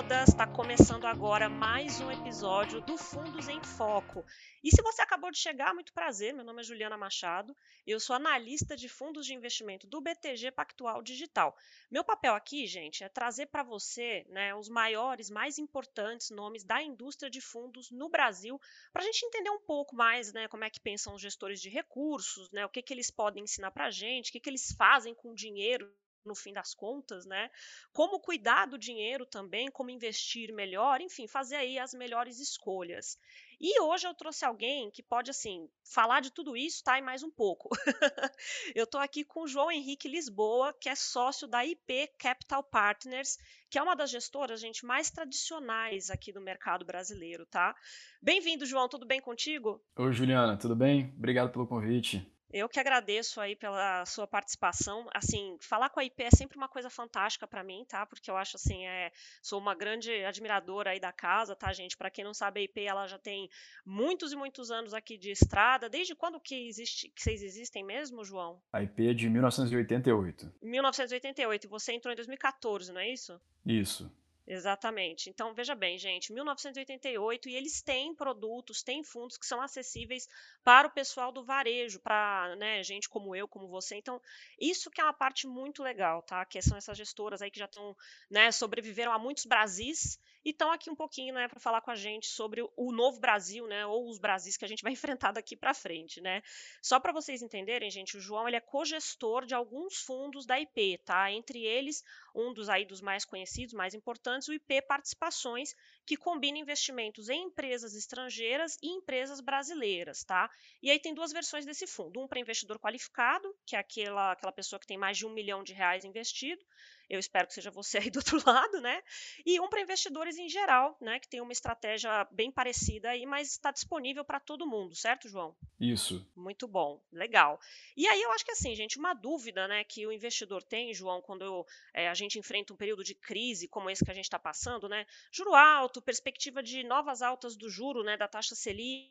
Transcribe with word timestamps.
todas! 0.00 0.30
Está 0.30 0.46
começando 0.46 1.04
agora 1.04 1.46
mais 1.50 2.00
um 2.00 2.10
episódio 2.10 2.80
do 2.80 2.96
Fundos 2.96 3.48
em 3.48 3.62
Foco. 3.62 4.24
E 4.64 4.70
se 4.70 4.80
você 4.80 5.02
acabou 5.02 5.30
de 5.30 5.36
chegar, 5.36 5.74
muito 5.74 5.92
prazer. 5.92 6.32
Meu 6.32 6.42
nome 6.42 6.60
é 6.60 6.64
Juliana 6.64 6.96
Machado. 6.96 7.54
Eu 7.86 8.00
sou 8.00 8.16
analista 8.16 8.74
de 8.74 8.88
fundos 8.88 9.26
de 9.26 9.34
investimento 9.34 9.86
do 9.86 10.00
BTG 10.00 10.52
Pactual 10.52 11.02
Digital. 11.02 11.54
Meu 11.90 12.02
papel 12.02 12.32
aqui, 12.32 12.66
gente, 12.66 13.04
é 13.04 13.10
trazer 13.10 13.46
para 13.46 13.62
você 13.62 14.24
né, 14.30 14.54
os 14.54 14.70
maiores, 14.70 15.28
mais 15.28 15.58
importantes 15.58 16.30
nomes 16.30 16.64
da 16.64 16.82
indústria 16.82 17.28
de 17.28 17.42
fundos 17.42 17.90
no 17.90 18.08
Brasil, 18.08 18.58
para 18.94 19.02
a 19.02 19.04
gente 19.04 19.26
entender 19.26 19.50
um 19.50 19.60
pouco 19.60 19.94
mais 19.94 20.32
né, 20.32 20.48
como 20.48 20.64
é 20.64 20.70
que 20.70 20.80
pensam 20.80 21.14
os 21.14 21.20
gestores 21.20 21.60
de 21.60 21.68
recursos, 21.68 22.50
né, 22.52 22.64
o 22.64 22.70
que, 22.70 22.80
que 22.80 22.94
eles 22.94 23.10
podem 23.10 23.44
ensinar 23.44 23.70
para 23.70 23.88
a 23.88 23.90
gente, 23.90 24.30
o 24.30 24.32
que, 24.32 24.40
que 24.40 24.48
eles 24.48 24.72
fazem 24.78 25.14
com 25.14 25.32
o 25.32 25.34
dinheiro 25.34 25.92
no 26.24 26.34
fim 26.34 26.52
das 26.52 26.74
contas, 26.74 27.26
né? 27.26 27.50
Como 27.92 28.20
cuidar 28.20 28.66
do 28.66 28.78
dinheiro 28.78 29.26
também, 29.26 29.70
como 29.70 29.90
investir 29.90 30.52
melhor, 30.52 31.00
enfim, 31.00 31.26
fazer 31.26 31.56
aí 31.56 31.78
as 31.78 31.94
melhores 31.94 32.38
escolhas. 32.38 33.18
E 33.60 33.78
hoje 33.80 34.06
eu 34.06 34.14
trouxe 34.14 34.44
alguém 34.44 34.90
que 34.90 35.02
pode, 35.02 35.30
assim, 35.30 35.68
falar 35.84 36.20
de 36.20 36.32
tudo 36.32 36.56
isso, 36.56 36.82
tá? 36.82 36.98
E 36.98 37.02
mais 37.02 37.22
um 37.22 37.30
pouco. 37.30 37.68
eu 38.74 38.84
estou 38.84 39.00
aqui 39.00 39.22
com 39.22 39.42
o 39.42 39.46
João 39.46 39.70
Henrique 39.70 40.08
Lisboa, 40.08 40.72
que 40.72 40.88
é 40.88 40.94
sócio 40.94 41.46
da 41.46 41.64
IP 41.64 42.08
Capital 42.18 42.62
Partners, 42.62 43.36
que 43.68 43.78
é 43.78 43.82
uma 43.82 43.94
das 43.94 44.10
gestoras, 44.10 44.60
gente, 44.60 44.86
mais 44.86 45.10
tradicionais 45.10 46.08
aqui 46.10 46.32
do 46.32 46.40
mercado 46.40 46.86
brasileiro, 46.86 47.44
tá? 47.46 47.74
Bem-vindo, 48.22 48.64
João, 48.64 48.88
tudo 48.88 49.06
bem 49.06 49.20
contigo? 49.20 49.82
Oi, 49.96 50.12
Juliana, 50.12 50.56
tudo 50.56 50.74
bem? 50.74 51.12
Obrigado 51.18 51.52
pelo 51.52 51.66
convite. 51.66 52.26
Eu 52.52 52.68
que 52.68 52.80
agradeço 52.80 53.40
aí 53.40 53.54
pela 53.54 54.04
sua 54.06 54.26
participação. 54.26 55.06
Assim, 55.14 55.56
falar 55.60 55.88
com 55.88 56.00
a 56.00 56.04
IP 56.04 56.22
é 56.22 56.30
sempre 56.30 56.56
uma 56.56 56.68
coisa 56.68 56.90
fantástica 56.90 57.46
para 57.46 57.62
mim, 57.62 57.84
tá? 57.88 58.04
Porque 58.06 58.30
eu 58.30 58.36
acho 58.36 58.56
assim, 58.56 58.86
é, 58.86 59.12
sou 59.42 59.58
uma 59.58 59.74
grande 59.74 60.12
admiradora 60.24 60.90
aí 60.90 61.00
da 61.00 61.12
casa, 61.12 61.54
tá, 61.54 61.72
gente? 61.72 61.96
Para 61.96 62.10
quem 62.10 62.24
não 62.24 62.34
sabe, 62.34 62.60
a 62.60 62.62
IP 62.62 62.80
ela 62.82 63.06
já 63.06 63.18
tem 63.18 63.48
muitos 63.84 64.32
e 64.32 64.36
muitos 64.36 64.70
anos 64.70 64.92
aqui 64.92 65.16
de 65.16 65.30
estrada. 65.30 65.88
Desde 65.88 66.14
quando 66.14 66.40
que 66.40 66.68
existe, 66.68 67.08
que 67.10 67.22
vocês 67.22 67.42
existem 67.42 67.84
mesmo, 67.84 68.24
João? 68.24 68.60
A 68.72 68.82
IP 68.82 69.08
é 69.08 69.14
de 69.14 69.28
1988. 69.28 70.52
1988. 70.62 71.66
E 71.66 71.68
você 71.68 71.92
entrou 71.92 72.12
em 72.12 72.16
2014, 72.16 72.92
não 72.92 73.00
é 73.00 73.10
isso? 73.10 73.40
Isso. 73.64 74.10
Exatamente. 74.52 75.30
Então, 75.30 75.54
veja 75.54 75.76
bem, 75.76 75.96
gente, 75.96 76.32
1988 76.32 77.48
e 77.48 77.54
eles 77.54 77.80
têm 77.82 78.12
produtos, 78.12 78.82
têm 78.82 79.04
fundos 79.04 79.38
que 79.38 79.46
são 79.46 79.62
acessíveis 79.62 80.26
para 80.64 80.88
o 80.88 80.90
pessoal 80.90 81.30
do 81.30 81.44
varejo, 81.44 82.00
para 82.00 82.56
né, 82.56 82.82
gente 82.82 83.08
como 83.08 83.36
eu, 83.36 83.46
como 83.46 83.68
você. 83.68 83.94
Então, 83.94 84.20
isso 84.58 84.90
que 84.90 85.00
é 85.00 85.04
uma 85.04 85.12
parte 85.12 85.46
muito 85.46 85.84
legal, 85.84 86.20
tá? 86.22 86.44
Que 86.44 86.60
são 86.60 86.76
essas 86.76 86.98
gestoras 86.98 87.40
aí 87.40 87.48
que 87.48 87.60
já 87.60 87.66
estão, 87.66 87.96
né, 88.28 88.50
sobreviveram 88.50 89.12
a 89.12 89.20
muitos 89.20 89.46
Brasis 89.46 90.18
e 90.44 90.50
estão 90.50 90.72
aqui 90.72 90.90
um 90.90 90.96
pouquinho, 90.96 91.32
né, 91.32 91.46
para 91.46 91.60
falar 91.60 91.80
com 91.80 91.92
a 91.92 91.94
gente 91.94 92.26
sobre 92.26 92.60
o 92.76 92.92
novo 92.92 93.20
Brasil, 93.20 93.68
né, 93.68 93.86
ou 93.86 94.08
os 94.08 94.18
Brasis 94.18 94.56
que 94.56 94.64
a 94.64 94.68
gente 94.68 94.82
vai 94.82 94.92
enfrentar 95.20 95.30
daqui 95.30 95.54
para 95.54 95.72
frente, 95.72 96.20
né? 96.20 96.42
Só 96.82 96.98
para 96.98 97.12
vocês 97.12 97.40
entenderem, 97.40 97.88
gente, 97.88 98.16
o 98.16 98.20
João 98.20 98.48
ele 98.48 98.56
é 98.56 98.60
cogestor 98.60 99.46
de 99.46 99.54
alguns 99.54 99.98
fundos 99.98 100.44
da 100.44 100.58
IP, 100.58 100.98
tá? 101.04 101.30
Entre 101.30 101.64
eles, 101.64 102.02
um 102.34 102.52
dos 102.52 102.68
aí 102.68 102.84
dos 102.84 103.00
mais 103.00 103.24
conhecidos, 103.24 103.74
mais 103.74 103.94
importantes 103.94 104.48
o 104.48 104.52
IP 104.52 104.82
Participações, 104.82 105.74
que 106.06 106.16
combina 106.16 106.58
investimentos 106.58 107.28
em 107.28 107.44
empresas 107.44 107.94
estrangeiras 107.94 108.76
e 108.82 108.88
empresas 108.88 109.40
brasileiras, 109.40 110.24
tá? 110.24 110.50
E 110.82 110.90
aí 110.90 110.98
tem 110.98 111.14
duas 111.14 111.32
versões 111.32 111.64
desse 111.64 111.86
fundo, 111.86 112.20
um 112.20 112.28
para 112.28 112.40
investidor 112.40 112.78
qualificado, 112.78 113.54
que 113.66 113.76
é 113.76 113.78
aquela, 113.78 114.32
aquela 114.32 114.52
pessoa 114.52 114.78
que 114.78 114.86
tem 114.86 114.98
mais 114.98 115.16
de 115.16 115.26
um 115.26 115.30
milhão 115.30 115.62
de 115.62 115.72
reais 115.72 116.04
investido, 116.04 116.64
eu 117.10 117.18
espero 117.18 117.48
que 117.48 117.54
seja 117.54 117.70
você 117.70 117.98
aí 117.98 118.08
do 118.08 118.18
outro 118.18 118.40
lado, 118.46 118.80
né? 118.80 119.02
E 119.44 119.60
um 119.60 119.68
para 119.68 119.80
investidores 119.80 120.38
em 120.38 120.48
geral, 120.48 120.96
né? 121.00 121.18
Que 121.18 121.28
tem 121.28 121.40
uma 121.40 121.52
estratégia 121.52 122.24
bem 122.30 122.50
parecida 122.50 123.10
aí, 123.10 123.26
mas 123.26 123.50
está 123.50 123.72
disponível 123.72 124.24
para 124.24 124.38
todo 124.38 124.66
mundo, 124.66 124.94
certo, 124.94 125.28
João? 125.28 125.56
Isso. 125.78 126.24
Muito 126.36 126.68
bom, 126.68 127.02
legal. 127.12 127.60
E 127.96 128.06
aí 128.06 128.22
eu 128.22 128.30
acho 128.32 128.44
que 128.44 128.52
assim, 128.52 128.74
gente, 128.76 128.98
uma 128.98 129.12
dúvida, 129.12 129.66
né, 129.66 129.82
que 129.82 130.06
o 130.06 130.12
investidor 130.12 130.62
tem, 130.62 130.94
João, 130.94 131.20
quando 131.20 131.42
eu, 131.42 131.66
é, 131.92 132.08
a 132.08 132.14
gente 132.14 132.38
enfrenta 132.38 132.72
um 132.72 132.76
período 132.76 133.02
de 133.02 133.14
crise 133.14 133.66
como 133.66 133.90
esse 133.90 134.04
que 134.04 134.10
a 134.10 134.14
gente 134.14 134.24
está 134.24 134.38
passando, 134.38 134.88
né? 134.88 135.04
Juro 135.32 135.54
alto, 135.54 136.00
perspectiva 136.00 136.62
de 136.62 136.84
novas 136.84 137.22
altas 137.22 137.56
do 137.56 137.68
juro, 137.68 138.04
né, 138.04 138.16
da 138.16 138.28
taxa 138.28 138.54
Selic 138.54 139.10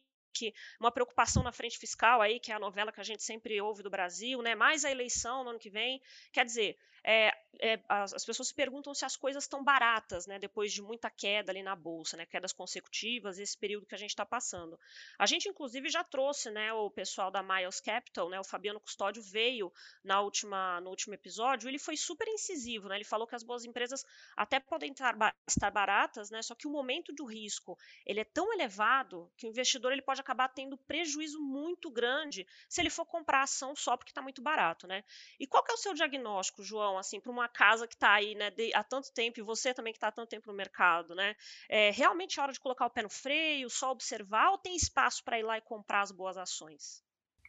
uma 0.79 0.91
preocupação 0.91 1.43
na 1.43 1.51
frente 1.51 1.77
fiscal 1.77 2.21
aí, 2.21 2.39
que 2.39 2.51
é 2.51 2.55
a 2.55 2.59
novela 2.59 2.91
que 2.91 2.99
a 3.01 3.03
gente 3.03 3.23
sempre 3.23 3.59
ouve 3.59 3.83
do 3.83 3.89
Brasil, 3.89 4.41
né? 4.41 4.55
Mais 4.55 4.85
a 4.85 4.91
eleição 4.91 5.43
no 5.43 5.51
ano 5.51 5.59
que 5.59 5.69
vem. 5.69 6.01
Quer 6.31 6.45
dizer, 6.45 6.77
é, 7.03 7.31
é, 7.61 7.79
as, 7.89 8.13
as, 8.13 8.25
pessoas 8.25 8.49
se 8.49 8.53
perguntam 8.53 8.93
se 8.93 9.03
as 9.03 9.15
coisas 9.15 9.43
estão 9.43 9.63
baratas, 9.63 10.25
né, 10.27 10.39
depois 10.39 10.71
de 10.71 10.81
muita 10.81 11.09
queda 11.09 11.51
ali 11.51 11.61
na 11.61 11.75
bolsa, 11.75 12.15
né, 12.15 12.25
quedas 12.25 12.53
consecutivas, 12.53 13.37
esse 13.37 13.57
período 13.57 13.85
que 13.85 13.95
a 13.95 13.97
gente 13.97 14.11
está 14.11 14.25
passando. 14.25 14.79
A 15.17 15.25
gente, 15.25 15.49
inclusive, 15.49 15.89
já 15.89 16.03
trouxe, 16.03 16.49
né, 16.49 16.71
o 16.73 16.89
pessoal 16.89 17.29
da 17.29 17.43
Miles 17.43 17.79
Capital, 17.79 18.29
né, 18.29 18.39
o 18.39 18.43
Fabiano 18.43 18.79
Custódio 18.79 19.21
veio 19.21 19.71
na 20.03 20.21
última, 20.21 20.79
no 20.81 20.89
último 20.89 21.13
episódio, 21.13 21.67
ele 21.67 21.79
foi 21.79 21.97
super 21.97 22.27
incisivo, 22.27 22.87
né, 22.87 22.95
ele 22.95 23.03
falou 23.03 23.27
que 23.27 23.35
as 23.35 23.43
boas 23.43 23.65
empresas 23.65 24.05
até 24.37 24.59
podem 24.59 24.91
estar, 24.91 25.71
baratas, 25.71 26.29
né, 26.29 26.41
só 26.41 26.55
que 26.55 26.67
o 26.67 26.71
momento 26.71 27.13
do 27.13 27.25
risco 27.25 27.77
ele 28.05 28.21
é 28.21 28.25
tão 28.25 28.53
elevado 28.53 29.31
que 29.35 29.45
o 29.45 29.49
investidor 29.49 29.91
ele 29.91 30.01
pode 30.01 30.21
acabar 30.21 30.47
tendo 30.49 30.77
prejuízo 30.77 31.39
muito 31.41 31.91
grande 31.91 32.47
se 32.67 32.81
ele 32.81 32.89
for 32.89 33.05
comprar 33.05 33.43
ação 33.43 33.75
só 33.75 33.97
porque 33.97 34.11
está 34.11 34.21
muito 34.21 34.41
barato, 34.41 34.87
né. 34.87 35.03
E 35.39 35.45
qual 35.45 35.63
que 35.63 35.71
é 35.71 35.73
o 35.73 35.77
seu 35.77 35.93
diagnóstico, 35.93 36.63
João? 36.63 36.88
Assim, 36.97 37.19
para 37.19 37.31
uma 37.31 37.47
casa 37.47 37.87
que 37.87 37.95
está 37.95 38.13
aí, 38.13 38.35
né, 38.35 38.49
de, 38.51 38.73
há 38.73 38.83
tanto 38.83 39.11
tempo, 39.13 39.39
e 39.39 39.43
você 39.43 39.73
também 39.73 39.93
que 39.93 39.97
está 39.97 40.07
há 40.07 40.11
tanto 40.11 40.29
tempo 40.29 40.47
no 40.47 40.53
mercado, 40.53 41.15
né? 41.15 41.35
É 41.67 41.91
realmente 41.91 42.39
é 42.39 42.43
hora 42.43 42.53
de 42.53 42.59
colocar 42.59 42.85
o 42.85 42.89
pé 42.89 43.03
no 43.03 43.09
freio, 43.09 43.69
só 43.69 43.91
observar, 43.91 44.51
ou 44.51 44.57
tem 44.57 44.75
espaço 44.75 45.23
para 45.23 45.39
ir 45.39 45.43
lá 45.43 45.57
e 45.57 45.61
comprar 45.61 46.01
as 46.01 46.11
boas 46.11 46.37
ações? 46.37 47.03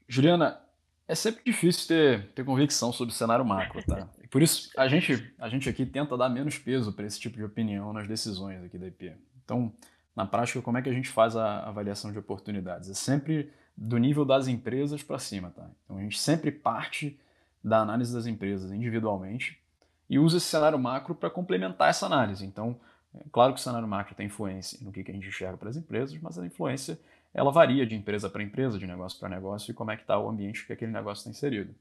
Juliana, 0.08 0.60
é 1.06 1.14
sempre 1.14 1.42
difícil 1.44 1.88
ter, 1.88 2.32
ter 2.32 2.44
convicção 2.44 2.92
sobre 2.92 3.12
o 3.12 3.16
cenário 3.16 3.44
macro, 3.44 3.84
tá? 3.84 4.08
Por 4.30 4.42
isso 4.42 4.70
a 4.76 4.86
gente, 4.86 5.34
a 5.38 5.48
gente 5.48 5.68
aqui 5.68 5.84
tenta 5.84 6.16
dar 6.16 6.28
menos 6.28 6.56
peso 6.58 6.92
para 6.92 7.04
esse 7.04 7.18
tipo 7.18 7.36
de 7.36 7.44
opinião 7.44 7.92
nas 7.92 8.06
decisões 8.06 8.62
aqui 8.62 8.78
da 8.78 8.86
IP. 8.86 9.16
Então, 9.44 9.74
na 10.14 10.26
prática, 10.26 10.62
como 10.62 10.78
é 10.78 10.82
que 10.82 10.88
a 10.88 10.92
gente 10.92 11.08
faz 11.08 11.36
a 11.36 11.68
avaliação 11.68 12.12
de 12.12 12.18
oportunidades? 12.18 12.88
É 12.88 12.94
sempre 12.94 13.52
do 13.76 13.96
nível 13.98 14.24
das 14.24 14.46
empresas 14.46 15.02
para 15.02 15.18
cima, 15.18 15.50
tá? 15.50 15.68
Então 15.84 15.96
a 15.96 16.00
gente 16.00 16.18
sempre 16.18 16.52
parte 16.52 17.18
da 17.62 17.78
análise 17.78 18.14
das 18.14 18.26
empresas 18.26 18.70
individualmente 18.72 19.60
e 20.08 20.18
usa 20.18 20.38
esse 20.38 20.46
cenário 20.46 20.78
macro 20.78 21.14
para 21.14 21.30
complementar 21.30 21.90
essa 21.90 22.06
análise. 22.06 22.44
Então, 22.44 22.76
é 23.14 23.24
claro 23.30 23.52
que 23.54 23.60
o 23.60 23.62
cenário 23.62 23.86
macro 23.86 24.14
tem 24.14 24.26
influência 24.26 24.78
no 24.82 24.92
que 24.92 25.00
a 25.00 25.14
gente 25.14 25.28
enxerga 25.28 25.56
para 25.56 25.68
as 25.68 25.76
empresas, 25.76 26.18
mas 26.20 26.38
a 26.38 26.46
influência 26.46 26.98
ela 27.32 27.52
varia 27.52 27.86
de 27.86 27.94
empresa 27.94 28.28
para 28.28 28.42
empresa, 28.42 28.78
de 28.78 28.86
negócio 28.86 29.18
para 29.18 29.28
negócio 29.28 29.70
e 29.70 29.74
como 29.74 29.90
é 29.90 29.96
que 29.96 30.02
está 30.02 30.18
o 30.18 30.28
ambiente 30.28 30.66
que 30.66 30.72
aquele 30.72 30.90
negócio 30.92 31.20
está 31.20 31.30
inserido. 31.30 31.74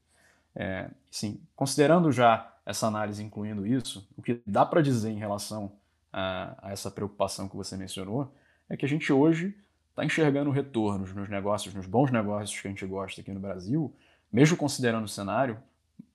É, 0.56 0.90
sim, 1.10 1.40
considerando 1.56 2.12
já 2.12 2.54
essa 2.66 2.88
análise, 2.88 3.24
incluindo 3.24 3.66
isso, 3.66 4.08
o 4.18 4.22
que 4.22 4.42
dá 4.46 4.66
para 4.66 4.82
dizer 4.82 5.10
em 5.10 5.18
relação 5.18 5.72
a, 6.14 6.56
a, 6.62 6.72
essa 6.72 6.92
preocupação 6.92 7.48
que 7.48 7.56
você 7.56 7.76
mencionou 7.76 8.32
é 8.70 8.78
que 8.78 8.86
a 8.86 8.90
gente 8.90 9.12
hoje 9.12 9.56
está 9.90 10.06
enxergando 10.06 10.52
retornos 10.52 11.14
nos 11.14 11.30
negócios, 11.30 11.74
nos 11.74 11.88
bons 11.88 12.12
negócios 12.12 12.60
que 12.60 12.68
a 12.68 12.72
gente 12.72 12.86
gosta 12.86 13.22
aqui 13.22 13.32
no 13.32 13.40
Brasil, 13.40 13.94
mesmo 14.32 14.56
considerando 14.56 15.06
o 15.06 15.10
cenário, 15.10 15.58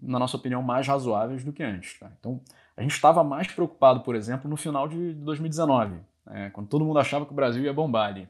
na 0.06 0.18
nossa 0.18 0.36
opinião, 0.36 0.62
mais 0.62 0.86
razoáveis 0.86 1.44
do 1.44 1.52
que 1.52 1.62
antes. 1.62 1.98
Tá? 1.98 2.10
Então, 2.18 2.40
a 2.76 2.82
gente 2.82 2.92
estava 2.92 3.22
mais 3.22 3.46
preocupado, 3.46 4.00
por 4.00 4.14
exemplo, 4.14 4.48
no 4.48 4.56
final 4.56 4.88
de 4.88 5.12
2019, 5.14 5.96
né, 6.26 6.50
quando 6.50 6.68
todo 6.68 6.84
mundo 6.84 6.98
achava 6.98 7.24
que 7.24 7.32
o 7.32 7.34
Brasil 7.34 7.62
ia 7.62 7.72
bombar 7.72 8.08
ali. 8.08 8.28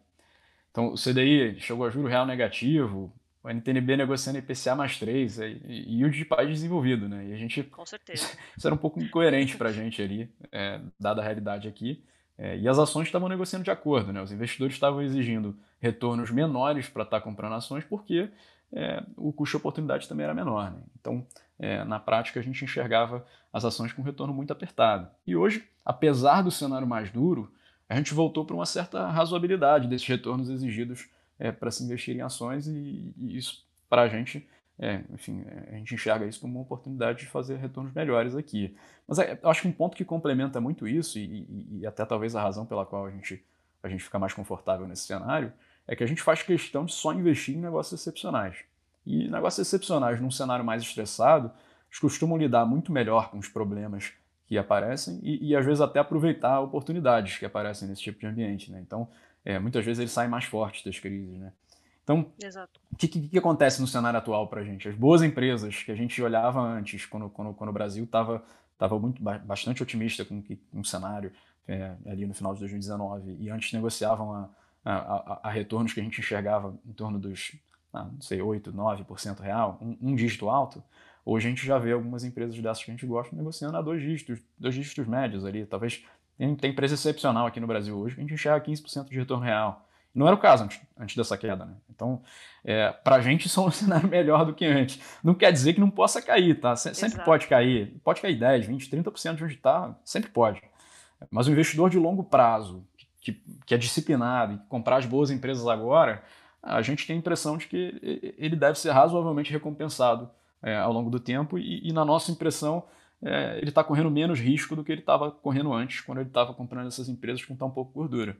Então, 0.71 0.89
o 0.89 0.95
CDI 0.95 1.61
chegou 1.61 1.87
a 1.87 1.91
juro 1.91 2.09
real 2.09 2.27
negativo, 2.27 3.13
o 3.43 3.51
NTNB 3.51 3.97
negociando 3.97 4.39
IPCA 4.39 4.75
mais 4.75 4.99
3 4.99 5.39
e, 5.39 5.85
e 5.99 6.05
o 6.05 6.11
de 6.11 6.25
país 6.25 6.49
desenvolvido, 6.49 7.09
né? 7.09 7.27
E 7.29 7.33
a 7.33 7.37
gente. 7.37 7.63
Com 7.63 7.87
certeza. 7.87 8.27
Isso 8.57 8.67
era 8.67 8.75
um 8.75 8.79
pouco 8.79 9.01
incoerente 9.01 9.57
para 9.57 9.69
a 9.69 9.73
gente 9.73 10.03
ali, 10.03 10.29
é, 10.51 10.81
dada 10.99 11.21
a 11.21 11.25
realidade 11.25 11.69
aqui. 11.69 12.03
É, 12.37 12.57
e 12.59 12.67
as 12.67 12.79
ações 12.79 13.07
estavam 13.07 13.29
negociando 13.29 13.65
de 13.65 13.71
acordo, 13.71 14.13
né? 14.13 14.21
Os 14.21 14.33
investidores 14.33 14.75
estavam 14.75 15.01
exigindo 15.03 15.57
retornos 15.79 16.31
menores 16.31 16.89
para 16.89 17.05
estar 17.05 17.21
tá 17.21 17.25
comprando 17.25 17.55
ações 17.55 17.85
porque 17.85 18.29
é, 18.73 19.03
o 19.17 19.33
custo 19.33 19.53
de 19.53 19.57
oportunidade 19.59 20.09
também 20.09 20.25
era 20.25 20.35
menor. 20.35 20.73
Né? 20.73 20.79
Então, 21.01 21.25
é, 21.59 21.85
na 21.85 21.99
prática, 22.01 22.41
a 22.41 22.43
gente 22.43 22.65
enxergava 22.65 23.25
as 23.53 23.65
ações 23.65 23.93
com 23.93 24.03
retorno 24.03 24.35
muito 24.35 24.53
apertado. 24.53 25.09
E 25.27 25.37
hoje, 25.37 25.69
apesar 25.85 26.43
do 26.43 26.51
cenário 26.51 26.87
mais 26.87 27.11
duro, 27.11 27.53
a 27.89 27.95
gente 27.95 28.15
voltou 28.15 28.45
para 28.45 28.57
uma 28.57 28.67
certa 28.67 29.09
razoabilidade 29.09 29.89
desses 29.89 30.07
retornos 30.07 30.49
exigidos 30.51 31.09
é, 31.39 31.53
para 31.53 31.71
se 31.71 31.85
investir 31.85 32.17
em 32.17 32.21
ações 32.21 32.67
e, 32.67 33.15
e 33.17 33.37
isso, 33.37 33.67
para 33.89 34.03
a 34.03 34.09
gente, 34.09 34.49
é, 34.79 35.03
enfim, 35.13 35.45
é, 35.47 35.75
a 35.75 35.79
gente 35.79 35.95
enxerga 35.95 36.27
isso 36.27 36.41
como 36.41 36.55
uma 36.55 36.63
oportunidade 36.63 37.21
de 37.21 37.27
fazer 37.27 37.57
retornos 37.57 37.93
melhores 37.93 38.35
aqui. 38.35 38.77
Mas 39.07 39.19
é, 39.19 39.39
eu 39.41 39.49
acho 39.49 39.63
que 39.63 39.69
um 39.69 39.73
ponto 39.73 39.97
que 39.97 40.05
complementa 40.05 40.61
muito 40.61 40.89
isso, 40.89 41.19
e, 41.19 41.25
e, 41.25 41.79
e 41.81 41.87
até 41.87 42.05
talvez 42.05 42.35
a 42.35 42.43
razão 42.43 42.67
pela 42.67 42.85
qual 42.85 43.07
a 43.07 43.11
gente, 43.11 43.45
a 43.83 43.89
gente 43.89 44.03
fica 44.03 44.19
mais 44.19 44.33
confortável 44.33 44.87
nesse 44.87 45.03
cenário, 45.03 45.53
é 45.87 45.95
que 45.95 46.03
a 46.03 46.07
gente 46.07 46.23
faz 46.23 46.43
questão 46.43 46.85
de 46.85 46.93
só 46.93 47.13
investir 47.13 47.55
em 47.55 47.61
negócios 47.61 48.01
excepcionais. 48.01 48.65
E 49.07 49.29
negócios 49.29 49.67
excepcionais 49.67 50.21
num 50.21 50.31
cenário 50.31 50.65
mais 50.65 50.83
estressado, 50.83 51.51
eles 51.89 51.99
costumam 51.99 52.37
lidar 52.37 52.65
muito 52.65 52.93
melhor 52.93 53.31
com 53.31 53.39
os 53.39 53.49
problemas 53.49 54.13
que 54.47 54.59
aparecem 54.59 55.21
e, 55.23 55.51
e, 55.51 55.57
às 55.57 55.65
vezes 55.65 55.81
até 55.81 55.99
aproveitar 55.99 56.61
oportunidades 56.61 57.39
que 57.39 57.47
aparecem 57.47 57.89
nesse 57.89 58.03
tipo 58.03 58.21
de 58.21 58.27
ambiente. 58.27 58.71
Né? 58.71 58.81
Então, 58.81 59.09
é, 59.45 59.59
muitas 59.59 59.85
vezes 59.85 60.01
eles 60.01 60.13
saem 60.13 60.29
mais 60.29 60.45
fortes 60.45 60.85
das 60.85 60.99
crises. 60.99 61.39
Né? 61.39 61.53
Então, 62.03 62.31
o 62.93 62.97
que, 62.97 63.09
que, 63.09 63.29
que, 63.29 63.39
acontece 63.39 63.81
no 63.81 63.87
cenário 63.87 64.19
atual 64.19 64.47
para 64.49 64.61
a 64.61 64.65
gente? 64.65 64.89
As 64.89 64.95
boas 64.95 65.23
empresas 65.23 65.83
que 65.83 65.91
a 65.91 65.95
gente 65.95 66.21
olhava 66.23 66.61
antes, 66.61 67.07
quando, 67.07 67.31
quando, 67.31 67.55
quando 67.55 67.71
o 67.71 67.73
Brasil 67.73 68.05
estava 68.05 68.45
tava 68.77 68.99
muito 68.99 69.23
bastante 69.23 69.83
otimista 69.83 70.25
com, 70.25 70.43
com 70.43 70.81
o 70.81 70.85
cenário 70.85 71.33
é, 71.67 71.95
ali 72.07 72.27
no 72.27 72.35
final 72.35 72.53
de 72.55 72.61
2019 72.61 73.37
e 73.41 73.49
antes 73.49 73.73
negociavam 73.73 74.33
a, 74.33 74.51
a, 74.85 74.95
a, 74.95 75.41
a, 75.45 75.51
retornos 75.51 75.93
que 75.93 76.01
a 76.01 76.03
gente 76.03 76.21
enxergava 76.21 76.77
em 76.85 76.93
torno 76.93 77.19
dos, 77.19 77.57
não 78.03 78.21
sei, 78.21 78.43
8, 78.43 78.73
9% 78.73 79.41
real, 79.41 79.79
um, 79.81 79.97
um 80.11 80.15
dígito 80.15 80.49
alto, 80.49 80.83
Hoje 81.25 81.47
a 81.47 81.51
gente 81.51 81.65
já 81.65 81.79
vê 81.79 81.93
algumas 81.93 82.23
empresas 82.23 82.59
dessas 82.59 82.85
que 82.85 82.91
a 82.91 82.95
gente 82.95 83.07
gosta 83.07 83.35
negociando 83.35 83.77
a 83.79 83.83
dois 83.83 84.03
dígitos, 84.03 84.41
dois 84.59 84.75
dígitos 84.75 85.07
médios 85.07 85.45
ali. 85.45 85.65
Talvez 85.65 86.05
tem, 86.37 86.55
tem 86.55 86.71
empresa 86.71 86.95
excepcional 86.95 87.47
aqui 87.47 87.59
no 87.59 87.67
Brasil 87.67 87.97
hoje 87.97 88.15
que 88.15 88.21
a 88.21 88.25
gente 88.25 88.35
enxerga 88.35 88.65
15% 88.65 89.09
de 89.09 89.19
retorno 89.19 89.43
real. 89.43 89.89
Não 90.15 90.27
era 90.27 90.37
o 90.37 90.39
caso 90.39 90.65
antes, 90.65 90.81
antes 90.97 91.17
dessa 91.17 91.37
queda, 91.37 91.65
né? 91.65 91.75
Então, 91.91 92.23
é, 92.63 92.93
para 92.93 93.17
a 93.17 93.21
gente, 93.21 93.47
isso 93.49 93.59
é 93.59 93.65
um 93.65 93.71
cenário 93.71 94.09
melhor 94.09 94.45
do 94.45 94.55
que 94.55 94.67
antes. 94.67 95.01
Não 95.25 95.35
quer 95.35 95.51
dizer 95.51 95.73
que 95.73 95.81
não 95.81 95.91
possa 95.91 96.21
cair, 96.21 96.61
tá? 96.61 96.77
Sempre 96.77 97.07
Exato. 97.07 97.25
pode 97.25 97.47
cair. 97.47 97.97
Pode 98.05 98.21
cair 98.21 98.39
10, 98.39 98.67
20, 98.67 98.91
30% 98.91 99.35
de 99.37 99.45
onde 99.45 99.55
está, 99.55 99.97
sempre 100.05 100.31
pode. 100.31 100.63
Mas 101.31 101.47
o 101.47 101.51
investidor 101.51 101.89
de 101.89 101.99
longo 101.99 102.23
prazo, 102.23 102.87
que, 103.19 103.33
que 103.65 103.75
é 103.75 103.79
disciplinado 103.79 104.53
e 104.53 104.59
comprar 104.69 104.99
as 104.99 105.07
boas 105.07 105.31
empresas 105.31 105.67
agora, 105.67 106.23
a 106.65 106.83
gente 106.83 107.07
tem 107.07 107.17
a 107.17 107.19
impressão 107.19 107.57
de 107.57 107.67
que 107.67 108.35
ele 108.39 108.57
deve 108.57 108.79
ser 108.79 108.91
razoavelmente 108.91 109.53
recompensado 109.53 110.31
é, 110.63 110.77
ao 110.77 110.93
longo 110.93 111.11
do 111.11 111.21
tempo 111.21 111.59
e, 111.59 111.87
e 111.87 111.93
na 111.93 112.05
nossa 112.05 112.33
impressão 112.33 112.85
é, 113.23 113.59
ele 113.59 113.69
está 113.69 113.85
correndo 113.85 114.11
menos 114.11 114.41
risco 114.41 114.75
do 114.75 114.83
que 114.83 114.91
ele 114.91 115.01
estava 115.01 115.31
correndo 115.31 115.73
antes, 115.73 116.01
quando 116.01 116.19
ele 116.19 116.29
estava 116.29 116.55
comprando 116.55 116.89
essas 116.89 117.09
empresas 117.09 117.45
com 117.45 117.55
tão 117.55 117.71
pouco 117.71 117.93
gordura. 117.93 118.37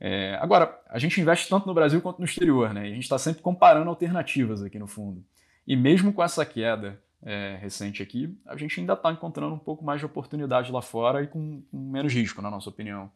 É, 0.00 0.36
agora, 0.40 0.80
a 0.88 0.98
gente 0.98 1.20
investe 1.20 1.48
tanto 1.48 1.66
no 1.66 1.74
Brasil 1.74 2.00
quanto 2.00 2.18
no 2.18 2.24
exterior, 2.24 2.74
né? 2.74 2.88
E 2.88 2.92
a 2.92 2.94
gente 2.94 3.04
está 3.04 3.18
sempre 3.18 3.42
comparando 3.42 3.88
alternativas 3.88 4.62
aqui 4.62 4.78
no 4.78 4.86
fundo. 4.86 5.24
E 5.66 5.76
mesmo 5.76 6.12
com 6.12 6.22
essa 6.22 6.44
queda 6.44 7.00
é, 7.22 7.56
recente 7.60 8.02
aqui, 8.02 8.36
a 8.46 8.56
gente 8.56 8.78
ainda 8.78 8.92
está 8.92 9.10
encontrando 9.10 9.54
um 9.54 9.58
pouco 9.58 9.84
mais 9.84 10.00
de 10.00 10.06
oportunidade 10.06 10.70
lá 10.70 10.82
fora 10.82 11.22
e 11.22 11.26
com, 11.26 11.62
com, 11.70 11.78
menos 11.78 12.12
risco, 12.12 12.42
na 12.42 12.50
nossa 12.50 12.68
opinião. 12.68 13.10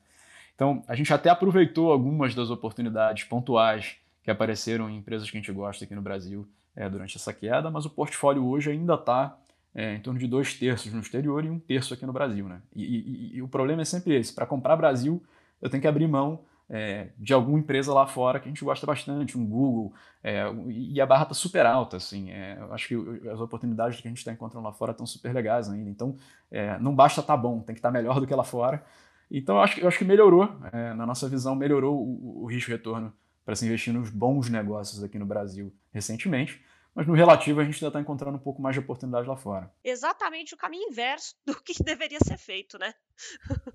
Então, 0.55 0.83
a 0.89 0.95
gente 0.95 1.13
até 1.13 1.31
aproveitou 1.31 1.93
algumas 1.93 2.35
das 2.35 2.51
oportunidades 2.51 3.25
pontuais 3.25 3.97
que 4.29 4.33
apareceram 4.33 4.91
em 4.91 4.99
empresas 4.99 5.31
que 5.31 5.39
a 5.39 5.41
gente 5.41 5.51
gosta 5.51 5.87
aqui 5.87 5.95
no 5.95 6.03
Brasil 6.03 6.47
é, 6.77 6.87
durante 6.87 7.17
essa 7.17 7.33
queda, 7.33 7.71
mas 7.71 7.87
o 7.87 7.91
portfólio 7.91 8.47
hoje 8.47 8.71
ainda 8.71 8.93
está 8.93 9.39
é, 9.75 9.95
em 9.95 10.01
torno 10.01 10.21
de 10.21 10.27
dois 10.27 10.53
terços 10.53 10.93
no 10.93 11.01
exterior 11.01 11.43
e 11.47 11.49
um 11.49 11.59
terço 11.59 11.95
aqui 11.95 12.05
no 12.05 12.13
Brasil. 12.13 12.47
Né? 12.47 12.61
E, 12.77 12.85
e, 12.85 13.37
e 13.37 13.43
o 13.43 13.49
problema 13.49 13.81
é 13.81 13.87
sempre 13.87 14.15
esse: 14.17 14.35
para 14.35 14.45
comprar 14.45 14.77
Brasil, 14.77 15.23
eu 15.63 15.71
tenho 15.71 15.81
que 15.81 15.89
abrir 15.89 16.07
mão 16.07 16.41
é, 16.69 17.09
de 17.17 17.33
alguma 17.33 17.59
empresa 17.59 17.91
lá 17.95 18.07
fora 18.07 18.39
que 18.39 18.51
a 18.51 18.51
gente 18.51 18.63
gosta 18.63 18.85
bastante, 18.85 19.39
um 19.39 19.47
Google, 19.47 19.95
é, 20.23 20.45
e 20.69 21.01
a 21.01 21.07
barra 21.07 21.23
está 21.23 21.35
super 21.35 21.65
alta. 21.65 21.97
Assim, 21.97 22.31
é, 22.31 22.59
eu 22.61 22.75
acho 22.75 22.87
que 22.87 23.29
as 23.31 23.41
oportunidades 23.41 23.99
que 23.99 24.09
a 24.09 24.11
gente 24.11 24.19
está 24.19 24.31
encontrando 24.31 24.67
lá 24.67 24.75
fora 24.75 24.93
estão 24.93 25.07
super 25.07 25.33
legais 25.33 25.71
ainda. 25.71 25.89
Então, 25.89 26.19
é, 26.51 26.79
não 26.79 26.95
basta 26.95 27.23
estar 27.23 27.33
tá 27.33 27.43
bom, 27.43 27.61
tem 27.61 27.75
que 27.75 27.79
estar 27.79 27.89
tá 27.89 27.93
melhor 27.95 28.21
do 28.21 28.27
que 28.27 28.35
lá 28.35 28.45
fora. 28.45 28.85
Então, 29.31 29.57
eu 29.57 29.63
acho, 29.63 29.81
eu 29.81 29.89
acho 29.89 29.97
que 29.97 30.05
melhorou, 30.05 30.55
é, 30.71 30.93
na 30.93 31.07
nossa 31.07 31.27
visão, 31.31 31.57
melhorou 31.57 31.97
o, 31.97 32.43
o 32.43 32.47
risco-retorno 32.47 33.11
para 33.49 33.57
se 33.57 33.65
investir 33.65 33.95
nos 33.95 34.11
bons 34.11 34.51
negócios 34.51 35.03
aqui 35.03 35.19
no 35.19 35.25
Brasil 35.25 35.75
recentemente 35.91 36.63
mas 36.99 37.07
no 37.07 37.15
relativo 37.15 37.61
a 37.61 37.65
gente 37.65 37.77
ainda 37.77 37.87
está 37.87 38.01
encontrando 38.01 38.37
um 38.37 38.41
pouco 38.41 38.61
mais 38.61 38.75
de 38.75 38.81
oportunidade 38.81 39.29
lá 39.29 39.37
fora. 39.37 39.73
Exatamente 39.85 40.55
o 40.55 40.57
caminho 40.57 40.91
inverso 40.91 41.33
do 41.47 41.55
que 41.55 41.73
deveria 41.85 42.19
ser 42.19 42.37
feito, 42.37 42.77
né? 42.77 42.93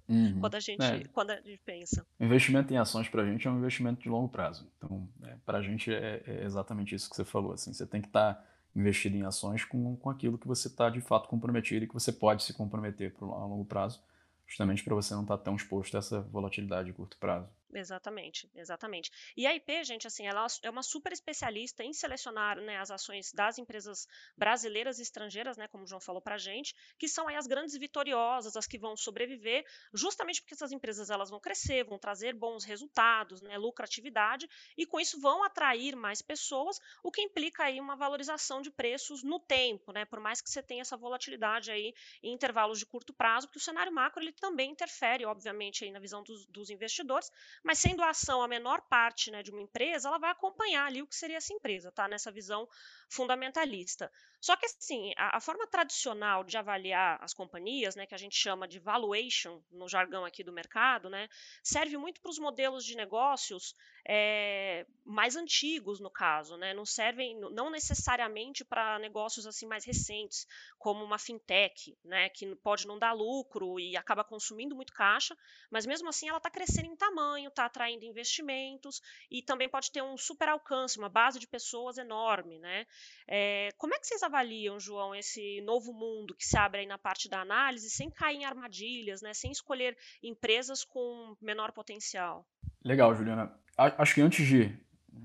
Uhum. 0.09 0.41
quando, 0.41 0.55
a 0.55 0.59
gente, 0.59 0.83
é. 0.83 1.05
quando 1.05 1.29
a 1.31 1.37
gente 1.37 1.61
pensa. 1.63 2.05
Investimento 2.19 2.73
em 2.73 2.77
ações 2.77 3.07
para 3.07 3.21
a 3.21 3.25
gente 3.25 3.47
é 3.47 3.49
um 3.49 3.59
investimento 3.59 4.01
de 4.01 4.09
longo 4.09 4.27
prazo. 4.27 4.69
Então, 4.77 5.07
é, 5.23 5.37
para 5.45 5.59
a 5.59 5.61
gente 5.61 5.89
é, 5.89 6.21
é, 6.27 6.43
exatamente 6.43 6.93
isso 6.93 7.09
que 7.09 7.15
você 7.15 7.23
falou. 7.23 7.53
Assim, 7.53 7.71
você 7.71 7.87
tem 7.87 8.01
que 8.01 8.09
estar 8.09 8.33
tá 8.33 8.45
investido 8.75 9.15
em 9.15 9.23
ações 9.23 9.63
com, 9.63 9.95
com 9.95 10.09
aquilo 10.09 10.37
que 10.37 10.47
você 10.47 10.67
está 10.67 10.89
de 10.89 10.99
fato 10.99 11.29
comprometido 11.29 11.85
e 11.85 11.87
que 11.87 11.93
você 11.93 12.11
pode 12.11 12.43
se 12.43 12.53
comprometer 12.53 13.15
a 13.21 13.25
longo 13.25 13.63
prazo, 13.63 14.03
justamente 14.45 14.83
para 14.83 14.95
você 14.95 15.13
não 15.13 15.21
estar 15.21 15.37
tá 15.37 15.43
tão 15.45 15.55
exposto 15.55 15.95
a 15.95 15.99
essa 15.99 16.19
volatilidade 16.19 16.87
de 16.87 16.93
curto 16.93 17.17
prazo. 17.17 17.47
Exatamente, 17.75 18.47
exatamente. 18.53 19.09
E 19.35 19.47
a 19.47 19.55
IP, 19.55 19.83
gente, 19.83 20.05
assim, 20.05 20.27
ela 20.27 20.45
é 20.61 20.69
uma 20.69 20.83
super 20.83 21.11
especialista 21.11 21.83
em 21.83 21.91
selecionar 21.91 22.57
né, 22.61 22.77
as 22.77 22.91
ações 22.91 23.31
das 23.33 23.57
empresas 23.57 24.07
brasileiras 24.37 24.99
e 24.99 25.01
estrangeiras, 25.01 25.57
né, 25.57 25.67
como 25.67 25.83
o 25.83 25.87
João 25.87 25.99
falou 25.99 26.21
pra 26.21 26.37
gente, 26.37 26.75
que 26.99 27.07
são 27.07 27.27
aí 27.27 27.35
as 27.35 27.47
grandes 27.47 27.75
vitoriosas, 27.75 28.55
as 28.55 28.67
que 28.67 28.77
vão 28.77 28.95
sobreviver, 28.95 29.65
justamente 29.91 30.39
porque 30.41 30.53
essas 30.53 30.71
empresas 30.71 31.09
elas 31.09 31.31
vão 31.31 31.39
crescer, 31.39 31.83
vão 31.83 31.97
trazer 31.97 32.33
bons 32.35 32.63
resultados, 32.63 33.41
né, 33.41 33.57
lucratividade, 33.57 34.47
e 34.77 34.85
com 34.85 34.99
isso 34.99 35.19
vão 35.19 35.43
atrair 35.43 35.95
mais 35.95 36.21
pessoas, 36.21 36.79
o 37.03 37.11
que 37.11 37.21
implica 37.21 37.63
aí 37.63 37.79
uma 37.79 37.95
valorização 37.95 38.61
de 38.61 38.69
preços 38.69 39.23
no 39.23 39.39
tempo, 39.39 39.91
né, 39.91 40.05
por 40.05 40.19
mais 40.19 40.41
que 40.41 40.49
você 40.49 40.61
tenha 40.61 40.81
essa 40.81 40.95
volatilidade 40.95 41.71
aí 41.71 41.91
em 42.21 42.33
intervalos 42.33 42.77
de 42.77 42.85
curto 42.85 43.13
prazo, 43.13 43.47
porque 43.47 43.57
o 43.57 43.61
cenário 43.61 43.91
macro 43.91 44.21
ele 44.21 44.31
também 44.31 44.69
interfere, 44.69 45.25
obviamente, 45.25 45.83
aí 45.83 45.91
na 45.91 45.99
visão 45.99 46.21
dos, 46.21 46.45
dos 46.45 46.69
investidores, 46.69 47.31
mas 47.63 47.79
sendo 47.79 48.03
a 48.03 48.09
ação 48.09 48.41
a 48.41 48.47
menor 48.47 48.81
parte 48.89 49.31
né, 49.31 49.41
de 49.41 49.51
uma 49.51 49.61
empresa, 49.61 50.07
ela 50.07 50.19
vai 50.19 50.31
acompanhar 50.31 50.85
ali 50.85 51.01
o 51.01 51.07
que 51.07 51.15
seria 51.15 51.37
essa 51.37 51.53
empresa, 51.53 51.91
tá? 51.91 52.07
Nessa 52.07 52.31
visão 52.31 52.67
fundamentalista. 53.09 54.11
Só 54.41 54.57
que 54.57 54.65
assim, 54.65 55.13
a, 55.15 55.37
a, 55.37 55.39
forma 55.39 55.65
tradicional 55.67 56.43
de 56.43 56.57
avaliar 56.57 57.17
as 57.23 57.33
companhias, 57.33 57.95
né, 57.95 58.05
que 58.05 58.13
a 58.13 58.17
gente 58.17 58.35
chama 58.35 58.67
de 58.67 58.77
valuation 58.77 59.61
no 59.71 59.87
jargão 59.87 60.25
aqui 60.25 60.43
do 60.43 60.51
mercado, 60.51 61.09
né, 61.09 61.29
serve 61.63 61.95
muito 61.95 62.19
para 62.19 62.29
os 62.29 62.37
modelos 62.37 62.83
de 62.83 62.97
negócios 62.97 63.73
é, 64.05 64.85
mais 65.05 65.37
antigos, 65.37 66.01
no 66.01 66.09
caso, 66.09 66.57
né, 66.57 66.73
não 66.73 66.85
servem, 66.85 67.39
não 67.39 67.69
necessariamente 67.69 68.65
para 68.65 68.99
negócios 68.99 69.47
assim 69.47 69.65
mais 69.65 69.85
recentes, 69.85 70.45
como 70.77 71.05
uma 71.05 71.17
fintech, 71.17 71.97
né, 72.03 72.27
que 72.27 72.53
pode 72.57 72.85
não 72.85 72.99
dar 72.99 73.13
lucro 73.13 73.79
e 73.79 73.95
acaba 73.95 74.25
consumindo 74.25 74.75
muito 74.75 74.91
caixa, 74.91 75.37
mas 75.71 75.85
mesmo 75.85 76.09
assim 76.09 76.27
ela 76.27 76.37
está 76.37 76.49
crescendo 76.49 76.87
em 76.87 76.97
tamanho, 76.97 77.49
está 77.53 77.65
atraindo 77.65 78.05
investimentos 78.05 79.01
e 79.31 79.41
também 79.41 79.69
pode 79.69 79.91
ter 79.91 80.01
um 80.01 80.17
super 80.17 80.49
alcance, 80.49 80.97
uma 80.97 81.09
base 81.09 81.39
de 81.39 81.47
pessoas 81.47 81.97
enorme, 81.97 82.59
né? 82.59 82.85
É, 83.27 83.69
como 83.77 83.93
é 83.95 83.99
que 83.99 84.07
vocês 84.07 84.23
avaliam, 84.23 84.79
João, 84.79 85.15
esse 85.15 85.61
novo 85.61 85.93
mundo 85.93 86.35
que 86.35 86.45
se 86.45 86.57
abre 86.57 86.81
aí 86.81 86.87
na 86.87 86.97
parte 86.97 87.29
da 87.29 87.41
análise, 87.41 87.89
sem 87.89 88.09
cair 88.09 88.37
em 88.37 88.45
armadilhas, 88.45 89.21
né? 89.21 89.33
Sem 89.33 89.51
escolher 89.51 89.97
empresas 90.21 90.83
com 90.83 91.35
menor 91.41 91.71
potencial? 91.71 92.45
Legal, 92.83 93.15
Juliana. 93.15 93.57
Acho 93.77 94.15
que 94.15 94.21
antes 94.21 94.45
de 94.45 94.77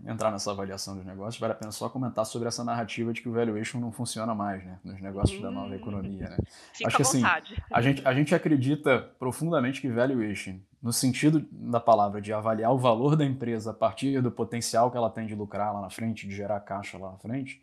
entrar 0.06 0.30
nessa 0.30 0.50
avaliação 0.50 0.96
dos 0.96 1.04
negócios, 1.04 1.38
vale 1.38 1.52
a 1.52 1.56
pena 1.56 1.72
só 1.72 1.88
comentar 1.88 2.24
sobre 2.24 2.48
essa 2.48 2.64
narrativa 2.64 3.12
de 3.12 3.20
que 3.20 3.28
o 3.28 3.32
valuation 3.32 3.78
não 3.78 3.92
funciona 3.92 4.34
mais, 4.34 4.64
né, 4.64 4.78
nos 4.84 5.00
negócios 5.00 5.38
hum, 5.38 5.42
da 5.42 5.50
nova 5.50 5.70
hum. 5.70 5.74
economia, 5.74 6.28
né? 6.30 6.36
Fica 6.72 6.88
Acho 6.88 6.96
que 6.96 7.02
assim, 7.02 7.22
a 7.72 7.80
gente, 7.80 8.06
a 8.06 8.14
gente 8.14 8.34
acredita 8.34 9.10
profundamente 9.18 9.80
que 9.80 9.88
valuation, 9.88 10.58
no 10.82 10.92
sentido 10.92 11.44
da 11.50 11.80
palavra 11.80 12.20
de 12.20 12.32
avaliar 12.32 12.72
o 12.72 12.78
valor 12.78 13.16
da 13.16 13.24
empresa 13.24 13.70
a 13.70 13.74
partir 13.74 14.20
do 14.22 14.30
potencial 14.30 14.90
que 14.90 14.96
ela 14.96 15.10
tem 15.10 15.26
de 15.26 15.34
lucrar 15.34 15.72
lá 15.74 15.80
na 15.80 15.90
frente, 15.90 16.26
de 16.26 16.34
gerar 16.34 16.60
caixa 16.60 16.98
lá 16.98 17.12
na 17.12 17.18
frente, 17.18 17.62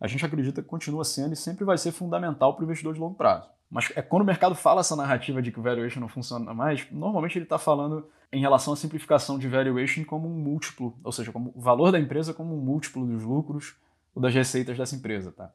a 0.00 0.06
gente 0.06 0.24
acredita 0.24 0.62
que 0.62 0.68
continua 0.68 1.04
sendo 1.04 1.32
e 1.32 1.36
sempre 1.36 1.64
vai 1.64 1.78
ser 1.78 1.92
fundamental 1.92 2.54
para 2.54 2.62
o 2.62 2.64
investidor 2.64 2.94
de 2.94 3.00
longo 3.00 3.14
prazo. 3.14 3.48
Mas 3.74 3.90
é 3.96 4.00
quando 4.00 4.22
o 4.22 4.24
mercado 4.24 4.54
fala 4.54 4.82
essa 4.82 4.94
narrativa 4.94 5.42
de 5.42 5.50
que 5.50 5.58
o 5.58 5.62
valuation 5.62 5.98
não 5.98 6.06
funciona 6.06 6.54
mais, 6.54 6.86
normalmente 6.92 7.36
ele 7.36 7.44
está 7.44 7.58
falando 7.58 8.08
em 8.32 8.40
relação 8.40 8.72
à 8.72 8.76
simplificação 8.76 9.36
de 9.36 9.48
valuation 9.48 10.04
como 10.04 10.28
um 10.28 10.38
múltiplo, 10.38 10.96
ou 11.02 11.10
seja, 11.10 11.32
como 11.32 11.52
o 11.56 11.60
valor 11.60 11.90
da 11.90 11.98
empresa 11.98 12.32
como 12.32 12.56
um 12.56 12.60
múltiplo 12.60 13.04
dos 13.04 13.24
lucros 13.24 13.74
ou 14.14 14.22
das 14.22 14.32
receitas 14.32 14.78
dessa 14.78 14.94
empresa, 14.94 15.32
tá? 15.32 15.50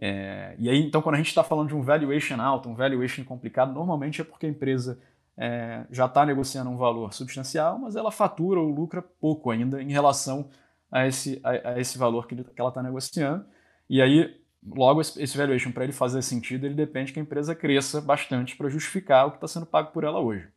É, 0.00 0.54
e 0.60 0.70
aí, 0.70 0.80
então, 0.80 1.02
quando 1.02 1.16
a 1.16 1.18
gente 1.18 1.26
está 1.26 1.42
falando 1.42 1.66
de 1.66 1.74
um 1.74 1.82
valuation 1.82 2.40
alto, 2.40 2.68
um 2.68 2.74
valuation 2.76 3.24
complicado, 3.24 3.72
normalmente 3.72 4.20
é 4.20 4.24
porque 4.24 4.46
a 4.46 4.48
empresa 4.48 5.00
é, 5.36 5.84
já 5.90 6.06
está 6.06 6.24
negociando 6.24 6.70
um 6.70 6.76
valor 6.76 7.12
substancial, 7.12 7.80
mas 7.80 7.96
ela 7.96 8.12
fatura 8.12 8.60
ou 8.60 8.68
lucra 8.68 9.02
pouco 9.02 9.50
ainda 9.50 9.82
em 9.82 9.90
relação 9.90 10.48
a 10.88 11.04
esse, 11.04 11.40
a, 11.42 11.70
a 11.70 11.80
esse 11.80 11.98
valor 11.98 12.28
que, 12.28 12.36
que 12.36 12.60
ela 12.60 12.68
está 12.68 12.80
negociando. 12.80 13.44
E 13.88 14.00
aí, 14.00 14.39
logo, 14.66 15.00
esse 15.00 15.36
valuation, 15.36 15.72
para 15.72 15.84
ele 15.84 15.92
fazer 15.92 16.22
sentido, 16.22 16.66
ele 16.66 16.74
depende 16.74 17.12
que 17.12 17.18
a 17.18 17.22
empresa 17.22 17.54
cresça 17.54 18.00
bastante 18.00 18.56
para 18.56 18.68
justificar 18.68 19.26
o 19.26 19.30
que 19.30 19.36
está 19.36 19.48
sendo 19.48 19.66
pago 19.66 19.92
por 19.92 20.04
ela 20.04 20.20
hoje. 20.20 20.48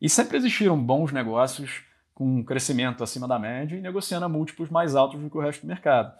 E 0.00 0.08
sempre 0.08 0.36
existiram 0.36 0.78
bons 0.78 1.12
negócios 1.12 1.82
com 2.14 2.38
um 2.38 2.44
crescimento 2.44 3.02
acima 3.02 3.26
da 3.26 3.38
média 3.38 3.76
e 3.76 3.80
negociando 3.80 4.24
a 4.24 4.28
múltiplos 4.28 4.70
mais 4.70 4.94
altos 4.94 5.20
do 5.20 5.30
que 5.30 5.36
o 5.36 5.40
resto 5.40 5.62
do 5.62 5.68
mercado. 5.68 6.14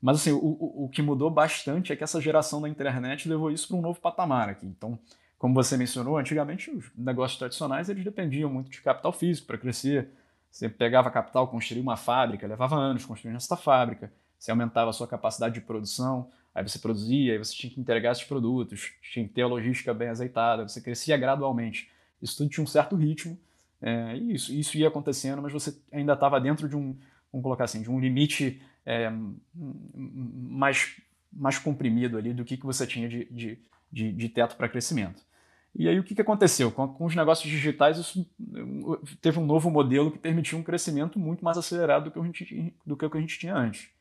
Mas 0.00 0.16
assim, 0.16 0.32
o, 0.32 0.84
o, 0.84 0.88
que 0.88 1.02
mudou 1.02 1.30
bastante 1.30 1.92
é 1.92 1.96
que 1.96 2.04
essa 2.04 2.20
geração 2.20 2.60
da 2.60 2.68
internet 2.68 3.28
levou 3.28 3.50
isso 3.50 3.68
para 3.68 3.76
um 3.76 3.80
novo 3.80 4.00
patamar 4.00 4.48
aqui. 4.48 4.66
Então, 4.66 4.98
como 5.38 5.54
você 5.54 5.76
mencionou, 5.76 6.18
antigamente 6.18 6.70
os 6.70 6.90
negócios 6.96 7.38
tradicionais 7.38 7.88
eles 7.88 8.04
dependiam 8.04 8.50
muito 8.50 8.70
de 8.70 8.80
capital 8.80 9.12
físico 9.12 9.46
para 9.46 9.58
crescer. 9.58 10.10
Você 10.50 10.68
pegava 10.68 11.10
capital, 11.10 11.48
construía 11.48 11.82
uma 11.82 11.96
fábrica, 11.96 12.46
levava 12.46 12.76
anos 12.76 13.04
construindo 13.04 13.36
essa 13.36 13.56
fábrica 13.56 14.12
você 14.38 14.50
aumentava 14.50 14.90
a 14.90 14.92
sua 14.92 15.06
capacidade 15.06 15.54
de 15.54 15.60
produção, 15.60 16.30
Aí 16.58 16.68
você 16.68 16.80
produzia, 16.80 17.32
aí 17.34 17.38
você 17.38 17.54
tinha 17.54 17.72
que 17.72 17.80
entregar 17.80 18.10
esses 18.10 18.24
produtos, 18.24 18.92
tinha 19.00 19.26
que 19.28 19.32
ter 19.32 19.42
a 19.42 19.46
logística 19.46 19.94
bem 19.94 20.08
azeitada, 20.08 20.66
você 20.66 20.80
crescia 20.80 21.16
gradualmente. 21.16 21.88
Isso 22.20 22.36
tudo 22.36 22.50
tinha 22.50 22.64
um 22.64 22.66
certo 22.66 22.96
ritmo, 22.96 23.38
é, 23.80 24.16
e 24.16 24.34
isso, 24.34 24.52
isso 24.52 24.76
ia 24.76 24.88
acontecendo, 24.88 25.40
mas 25.40 25.52
você 25.52 25.78
ainda 25.92 26.14
estava 26.14 26.40
dentro 26.40 26.68
de 26.68 26.76
um, 26.76 26.96
vamos 27.32 27.44
colocar 27.44 27.62
assim, 27.62 27.80
de 27.80 27.88
um 27.88 28.00
limite 28.00 28.60
é, 28.84 29.08
mais, 29.54 30.96
mais 31.32 31.60
comprimido 31.60 32.18
ali 32.18 32.34
do 32.34 32.44
que, 32.44 32.56
que 32.56 32.66
você 32.66 32.88
tinha 32.88 33.08
de, 33.08 33.26
de, 33.26 33.58
de, 33.92 34.12
de 34.12 34.28
teto 34.28 34.56
para 34.56 34.68
crescimento. 34.68 35.22
E 35.76 35.88
aí 35.88 35.96
o 35.96 36.02
que, 36.02 36.12
que 36.12 36.22
aconteceu? 36.22 36.72
Com, 36.72 36.88
com, 36.88 37.04
os 37.04 37.14
negócios 37.14 37.48
digitais, 37.48 37.98
isso 37.98 38.28
teve 39.22 39.38
um 39.38 39.46
novo 39.46 39.70
modelo 39.70 40.10
que 40.10 40.18
permitiu 40.18 40.58
um 40.58 40.62
crescimento 40.64 41.20
muito 41.20 41.44
mais 41.44 41.56
acelerado 41.56 42.06
do 42.06 42.10
que, 42.10 42.18
a 42.18 42.22
gente, 42.24 42.74
do 42.84 42.96
que 42.96 43.06
o 43.06 43.10
que 43.10 43.16
a 43.16 43.20
gente 43.20 43.38
tinha 43.38 43.54
antes. 43.54 43.96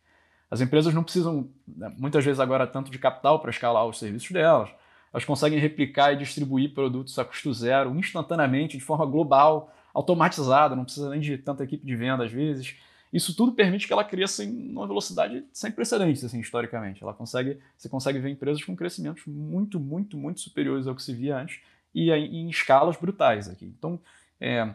As 0.50 0.62
empresas 0.62 0.94
não 0.94 1.04
precisam, 1.04 1.50
né, 1.68 1.94
muitas 1.98 2.24
vezes 2.24 2.40
agora, 2.40 2.66
tanto 2.66 2.90
de 2.90 2.98
capital 2.98 3.40
para 3.40 3.50
escalar 3.50 3.86
os 3.86 4.00
serviços 4.00 4.32
delas. 4.32 4.70
Elas 5.14 5.26
conseguem 5.26 5.60
replicar 5.60 6.14
e 6.14 6.18
distribuir 6.18 6.74
produtos 6.74 7.18
a 7.20 7.26
custo 7.26 7.54
zero, 7.54 7.96
instantaneamente, 7.96 8.78
de 8.78 8.84
forma 8.84 9.06
global, 9.06 9.74
automatizada, 9.94 10.76
não 10.76 10.84
precisa 10.84 11.10
nem 11.10 11.20
de 11.20 11.38
tanta 11.38 11.64
equipe 11.64 11.86
de 11.86 11.96
venda 11.96 12.24
às 12.24 12.32
vezes. 12.32 12.76
Isso 13.12 13.36
tudo 13.36 13.54
permite 13.54 13.88
que 13.88 13.94
ela 13.94 14.04
cresça 14.04 14.44
em 14.44 14.72
uma 14.72 14.86
velocidade 14.86 15.46
sem 15.52 15.72
precedentes, 15.72 16.24
assim, 16.24 16.40
historicamente. 16.40 17.02
Ela 17.02 17.14
consegue, 17.14 17.58
você 17.76 17.88
consegue 17.88 18.20
ver 18.20 18.30
empresas 18.30 18.64
com 18.64 18.76
crescimentos 18.76 19.24
muito, 19.26 19.80
muito, 19.80 20.18
muito 20.18 20.42
superiores 20.42 20.88
ao 20.88 20.96
que 20.96 21.02
se 21.02 21.14
via 21.14 21.38
antes 21.38 21.60
e 21.96 22.12
em 22.12 22.50
escalas 22.50 22.98
brutais 22.98 23.50
aqui. 23.50 23.66
Então, 23.66 24.00
é, 24.40 24.74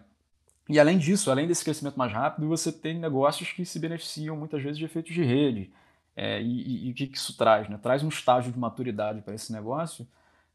e 0.69 0.79
além 0.79 0.99
disso, 0.99 1.31
além 1.31 1.47
desse 1.47 1.65
crescimento 1.65 1.97
mais 1.97 2.13
rápido, 2.13 2.49
você 2.49 2.71
tem 2.71 2.99
negócios 2.99 3.51
que 3.53 3.65
se 3.65 3.79
beneficiam 3.79 4.37
muitas 4.37 4.63
vezes 4.63 4.79
de 4.79 4.85
efeitos 4.85 5.13
de 5.13 5.23
rede. 5.23 5.73
É, 6.15 6.41
e, 6.43 6.91
o 6.91 6.95
que 6.95 7.11
isso 7.15 7.37
traz? 7.37 7.69
Né? 7.69 7.79
Traz 7.83 8.03
um 8.03 8.09
estágio 8.09 8.53
de 8.53 8.59
maturidade 8.59 9.23
para 9.23 9.35
esse 9.35 9.53
negócio 9.53 10.07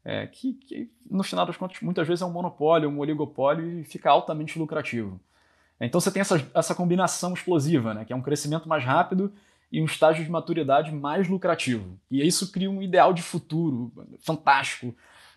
é, 0.04 0.26
que, 0.26 0.54
que, 0.54 0.90
no 1.10 1.22
final 1.22 1.44
das 1.44 1.56
contas, 1.56 1.80
muitas 1.82 2.06
vezes 2.06 2.22
é 2.22 2.24
um 2.24 2.30
monopólio, 2.30 2.88
um 2.88 2.98
oligopólio 2.98 3.80
e 3.80 3.84
fica 3.84 4.10
altamente 4.10 4.58
lucrativo. 4.58 5.20
Então 5.80 6.00
você 6.00 6.10
tem 6.10 6.20
essa, 6.20 6.44
essa 6.54 6.74
combinação 6.74 7.32
explosiva, 7.34 7.94
né, 7.94 8.04
que 8.04 8.12
é 8.12 8.16
um 8.16 8.22
crescimento 8.22 8.68
mais 8.68 8.84
rápido 8.84 9.32
e 9.70 9.80
um 9.80 9.84
estágio 9.84 10.24
de 10.24 10.30
maturidade 10.30 10.90
mais 10.92 11.28
lucrativo. 11.28 11.98
E 12.10 12.26
isso 12.26 12.50
cria 12.50 12.70
um 12.70 12.82
ideal 12.82 13.12
de 13.12 13.22
futuro 13.22 13.92
fantástico 14.20 14.94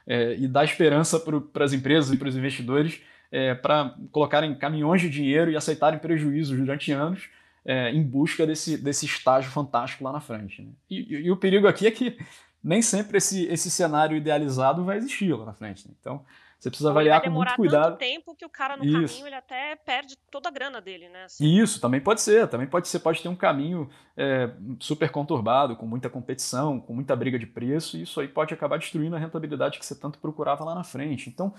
é, 0.07 0.35
e 0.35 0.47
dá 0.47 0.63
esperança 0.63 1.19
para 1.19 1.65
as 1.65 1.73
empresas 1.73 2.11
e 2.11 2.17
para 2.17 2.29
os 2.29 2.35
investidores 2.35 3.01
é, 3.31 3.55
para 3.55 3.95
colocarem 4.11 4.53
caminhões 4.55 5.01
de 5.01 5.09
dinheiro 5.09 5.49
e 5.49 5.55
aceitarem 5.55 5.99
prejuízos 5.99 6.57
durante 6.57 6.91
anos 6.91 7.29
é, 7.65 7.89
em 7.91 8.03
busca 8.03 8.45
desse, 8.45 8.77
desse 8.77 9.05
estágio 9.05 9.51
fantástico 9.51 10.03
lá 10.03 10.11
na 10.11 10.19
frente. 10.19 10.61
Né? 10.61 10.71
E, 10.89 11.15
e, 11.15 11.21
e, 11.27 11.31
o 11.31 11.37
perigo 11.37 11.67
aqui 11.67 11.87
é 11.87 11.91
que 11.91 12.17
nem 12.63 12.81
sempre 12.81 13.17
esse, 13.17 13.45
esse 13.45 13.71
cenário 13.71 14.17
idealizado 14.17 14.83
vai 14.83 14.97
existir 14.97 15.33
lá 15.33 15.45
na 15.45 15.53
frente. 15.53 15.87
Né? 15.87 15.93
Então, 15.99 16.23
você 16.61 16.69
precisa 16.69 16.91
avaliar 16.91 17.23
com 17.23 17.31
muito 17.31 17.55
cuidado. 17.55 17.85
tanto 17.85 17.97
tempo 17.97 18.35
que 18.35 18.45
o 18.45 18.49
cara 18.49 18.77
no 18.77 18.85
Isso. 18.85 19.15
caminho 19.15 19.27
ele 19.27 19.35
até 19.35 19.75
perde 19.75 20.15
toda 20.29 20.47
a 20.47 20.51
grana 20.51 20.79
dele, 20.79 21.09
né? 21.09 21.23
Assim. 21.23 21.43
Isso, 21.43 21.81
também 21.81 21.99
pode 21.99 22.21
ser. 22.21 22.47
Também 22.47 22.67
pode 22.67 22.87
ser, 22.87 22.99
pode 22.99 23.19
ter 23.19 23.29
um 23.29 23.35
caminho 23.35 23.89
é, 24.15 24.47
super 24.79 25.09
conturbado, 25.09 25.75
com 25.75 25.87
muita 25.87 26.07
competição, 26.07 26.79
com 26.79 26.93
muita 26.93 27.15
briga 27.15 27.39
de 27.39 27.47
preço, 27.47 27.97
e 27.97 28.03
isso 28.03 28.19
aí 28.21 28.27
pode 28.27 28.53
acabar 28.53 28.77
destruindo 28.77 29.15
a 29.15 29.19
rentabilidade 29.19 29.79
que 29.79 29.85
você 29.85 29.95
tanto 29.95 30.19
procurava 30.19 30.63
lá 30.63 30.75
na 30.75 30.83
frente. 30.83 31.31
Então, 31.31 31.51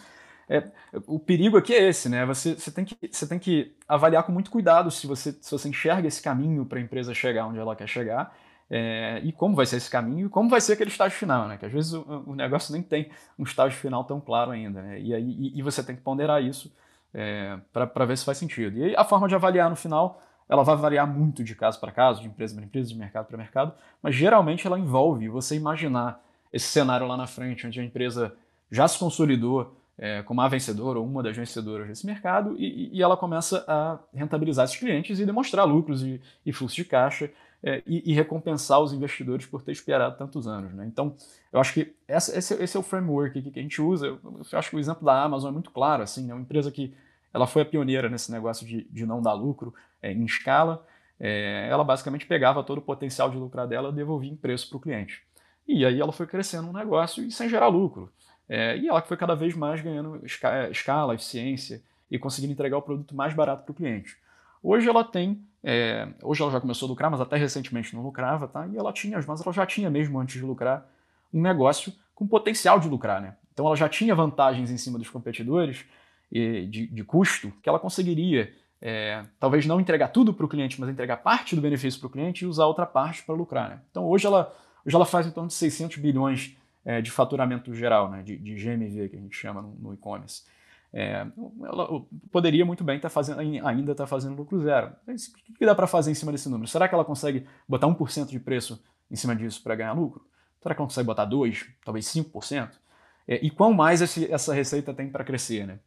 é, 0.59 0.71
o 1.06 1.18
perigo 1.18 1.56
aqui 1.56 1.75
é 1.75 1.88
esse, 1.88 2.09
né? 2.09 2.26
Você, 2.26 2.54
você, 2.54 2.71
tem 2.71 2.85
que, 2.85 2.97
você 3.11 3.26
tem 3.26 3.38
que 3.38 3.75
avaliar 3.88 4.23
com 4.25 4.32
muito 4.32 4.50
cuidado 4.50 4.90
se 4.90 5.06
você, 5.06 5.32
se 5.32 5.50
você 5.50 5.68
enxerga 5.68 6.06
esse 6.06 6.21
caminho 6.23 6.66
para 6.66 6.78
a 6.78 6.82
empresa 6.82 7.14
chegar 7.14 7.47
onde 7.47 7.59
ela 7.59 7.75
quer 7.75 7.88
chegar 7.88 8.35
é, 8.71 9.21
e 9.23 9.32
como 9.32 9.54
vai 9.54 9.66
ser 9.66 9.76
esse 9.76 9.90
caminho 9.90 10.26
e 10.26 10.30
como 10.30 10.49
vai 10.49 10.61
ser 10.61 10.73
aquele 10.73 10.90
estágio 10.90 11.18
final, 11.18 11.47
né? 11.47 11.59
Que 11.59 11.66
às 11.66 11.73
vezes 11.73 11.92
o, 11.92 12.25
o 12.26 12.35
negócio 12.35 12.73
nem 12.73 12.82
tem 12.82 13.11
um 13.38 13.44
estágio 13.44 13.78
final 13.78 14.04
tão 14.04 14.21
claro 14.21 14.50
ainda, 14.50 14.80
né? 14.80 15.00
E, 15.00 15.14
aí, 15.14 15.23
e, 15.23 15.59
e 15.59 15.62
você 15.62 15.82
tem 15.82 15.94
que 15.94 16.02
ponderar 16.02 16.42
isso 16.42 16.73
é, 17.12 17.59
para 17.73 18.06
ver 18.06 18.16
se 18.16 18.25
faz 18.25 18.38
sentido. 18.38 18.78
E 18.78 18.85
aí, 18.85 18.97
a 18.97 19.04
forma 19.04 19.28
de 19.28 19.35
avaliar 19.35 19.68
no 19.68 19.76
final, 19.76 20.23
ela 20.49 20.62
vai 20.62 20.76
variar 20.76 21.06
muito 21.06 21.44
de 21.44 21.54
caso 21.54 21.78
para 21.78 21.92
caso, 21.92 22.23
de 22.23 22.28
empresa 22.28 22.54
para 22.54 22.64
empresa, 22.64 22.88
de 22.88 22.94
mercado 22.94 23.26
para 23.26 23.37
mercado, 23.37 23.75
mas 24.02 24.14
geralmente 24.14 24.66
ela 24.66 24.78
envolve 24.78 25.28
você 25.28 25.54
imaginar 25.54 26.23
esse 26.52 26.66
cenário 26.66 27.06
lá 27.06 27.16
na 27.16 27.26
frente, 27.26 27.66
onde 27.66 27.80
a 27.80 27.85
empresa 27.85 28.35
já 28.71 28.88
se 28.88 28.99
consolidou 28.99 29.76
é, 29.99 30.22
como 30.22 30.40
a 30.40 30.49
vencedora 30.49 30.99
ou 30.99 31.06
uma 31.06 31.22
das 31.22 31.37
vencedoras 31.37 31.87
desse 31.87 32.06
mercado 32.06 32.56
e, 32.58 32.90
e, 32.92 33.02
ela 33.02 33.16
começa 33.16 33.64
a 33.68 33.99
rentabilizar 34.14 34.64
esses 34.64 34.76
clientes 34.76 35.20
e 35.20 35.26
demonstrar 35.26 35.66
lucros 35.66 36.02
e, 36.02 36.20
e 36.44 36.52
fluxo 36.52 36.76
de 36.76 36.84
caixa 36.84 37.30
é, 37.62 37.82
e, 37.87 38.11
e, 38.11 38.14
recompensar 38.14 38.80
os 38.80 38.92
investidores 38.92 39.46
por 39.46 39.62
ter 39.62 39.72
esperado 39.72 40.16
tantos 40.16 40.49
anos. 40.49 40.72
Né? 40.75 40.84
Então, 40.87 41.14
eu 41.52 41.61
acho 41.61 41.72
que 41.72 41.94
essa, 42.08 42.37
esse, 42.37 42.54
esse, 42.54 42.76
é 42.76 42.80
o 42.80 42.82
framework 42.82 43.40
que 43.40 43.58
a 43.58 43.62
gente 43.62 43.80
usa. 43.80 44.06
Eu, 44.06 44.18
eu, 44.25 44.58
acho 44.58 44.70
que 44.70 44.76
o 44.76 44.80
exemplo 44.80 45.04
da 45.04 45.22
Amazon 45.22 45.50
é 45.50 45.52
muito 45.52 45.70
claro. 45.70 46.02
Assim, 46.02 46.28
é 46.30 46.34
uma 46.34 46.42
empresa 46.42 46.72
que 46.72 46.92
ela 47.32 47.46
foi 47.46 47.62
a 47.62 47.64
pioneira 47.64 48.08
nesse 48.08 48.32
negócio 48.32 48.66
de, 48.66 48.84
de 48.90 49.06
não 49.06 49.22
dar 49.22 49.34
lucro 49.34 49.72
é, 50.02 50.12
em 50.12 50.25
escala. 50.25 50.84
É, 51.20 51.68
ela 51.70 51.84
basicamente 51.84 52.26
pegava 52.26 52.64
todo 52.64 52.78
o 52.78 52.82
potencial 52.82 53.30
de 53.30 53.37
lucrar 53.37 53.68
dela 53.68 53.90
e 53.90 53.92
devolvia 53.92 54.32
em 54.32 54.37
preço 54.37 54.68
para 54.68 54.78
o 54.78 54.80
cliente. 54.80 55.22
E 55.66 55.87
aí 55.87 56.00
ela 56.00 56.11
foi 56.11 56.26
crescendo 56.26 56.68
um 56.68 56.72
negócio 56.72 57.22
e 57.22 57.30
sem 57.30 57.49
gerar 57.49 57.68
lucro. 57.68 58.12
É, 58.49 58.76
e 58.76 58.88
ela 58.88 59.00
foi 59.00 59.16
cada 59.16 59.34
vez 59.34 59.54
mais 59.54 59.80
ganhando 59.80 60.20
escala, 60.70 61.14
eficiência 61.14 61.82
e 62.11 62.18
conseguindo 62.18 62.52
entregar 62.52 62.76
o 62.76 62.82
produto 62.82 63.14
mais 63.14 63.32
barato 63.32 63.64
para 63.64 63.72
o 63.72 63.75
cliente. 63.75 64.16
Hoje 64.62 64.88
ela 64.88 65.02
tem, 65.02 65.42
é, 65.64 66.08
hoje 66.22 66.42
ela 66.42 66.52
já 66.52 66.61
começou 66.61 66.87
a 66.87 66.90
lucrar, 66.90 67.11
mas 67.11 67.20
até 67.20 67.37
recentemente 67.37 67.94
não 67.94 68.02
lucrava, 68.02 68.46
tá? 68.46 68.66
E 68.66 68.76
ela 68.76 68.92
tinha, 68.92 69.18
mas 69.26 69.40
ela 69.40 69.52
já 69.52 69.66
tinha 69.66 69.90
mesmo 69.90 70.20
antes 70.20 70.34
de 70.34 70.42
lucrar 70.42 70.87
um 71.32 71.40
negócio 71.40 71.92
com 72.14 72.26
potencial 72.26 72.78
de 72.78 72.88
lucrar, 72.88 73.20
né? 73.20 73.37
Então 73.52 73.66
ela 73.66 73.76
já 73.76 73.88
tinha 73.88 74.14
vantagens 74.14 74.70
em 74.70 74.76
cima 74.76 74.99
dos 74.99 75.08
competidores 75.08 75.84
e, 76.30 76.66
de, 76.66 76.87
de 76.87 77.04
custo 77.04 77.52
que 77.62 77.68
ela 77.68 77.78
conseguiria 77.78 78.52
é, 78.80 79.25
talvez 79.38 79.64
não 79.64 79.80
entregar 79.80 80.08
tudo 80.08 80.34
para 80.34 80.44
o 80.44 80.49
cliente, 80.49 80.80
mas 80.80 80.90
entregar 80.90 81.18
parte 81.18 81.54
do 81.54 81.62
benefício 81.62 82.00
para 82.00 82.08
o 82.08 82.11
cliente 82.11 82.44
e 82.44 82.49
usar 82.49 82.66
outra 82.66 82.84
parte 82.84 83.22
para 83.22 83.34
lucrar. 83.34 83.70
Né? 83.70 83.80
Então 83.90 84.04
hoje 84.04 84.26
ela, 84.26 84.52
hoje 84.84 84.96
ela 84.96 85.06
faz 85.06 85.26
em 85.26 85.30
torno 85.30 85.49
de 85.49 85.54
600 85.54 85.99
bilhões 85.99 86.56
é, 86.85 87.01
de 87.01 87.11
faturamento 87.11 87.75
geral, 87.75 88.11
né? 88.11 88.23
de, 88.23 88.37
de 88.37 88.55
GMV 88.55 89.09
que 89.09 89.17
a 89.17 89.21
gente 89.21 89.37
chama 89.37 89.62
no, 89.62 89.75
no 89.75 89.95
e-commerce. 89.95 90.43
É, 90.93 91.27
ela 91.65 92.05
poderia 92.31 92.67
muito 92.67 92.85
bem 92.85 92.97
estar 92.97 93.09
tá 93.09 93.12
fazendo, 93.12 93.41
ainda 93.41 93.93
estar 93.93 94.05
tá 94.05 94.07
fazendo 94.07 94.37
lucro 94.37 94.61
zero. 94.61 94.93
O 95.09 95.55
que 95.55 95.65
dá 95.65 95.75
para 95.75 95.87
fazer 95.87 96.11
em 96.11 96.15
cima 96.15 96.31
desse 96.33 96.49
número? 96.49 96.69
Será 96.69 96.87
que 96.87 96.95
ela 96.95 97.05
consegue 97.05 97.47
botar 97.67 97.87
1% 97.87 98.27
de 98.27 98.39
preço 98.39 98.83
em 99.11 99.17
cima 99.17 99.35
disso 99.35 99.62
para 99.62 99.75
ganhar 99.75 99.93
lucro? 99.93 100.27
Será 100.61 100.75
que 100.75 100.81
ela 100.81 100.87
consegue 100.87 101.07
botar 101.07 101.27
2%, 101.27 101.67
talvez 101.85 102.07
5%? 102.07 102.71
É, 103.27 103.45
e 103.45 103.51
quão 103.51 103.73
mais 103.73 104.03
esse, 104.03 104.31
essa 104.31 104.53
receita 104.53 104.93
tem 104.93 105.09
para 105.09 105.25
crescer? 105.25 105.67
Né? 105.67 105.79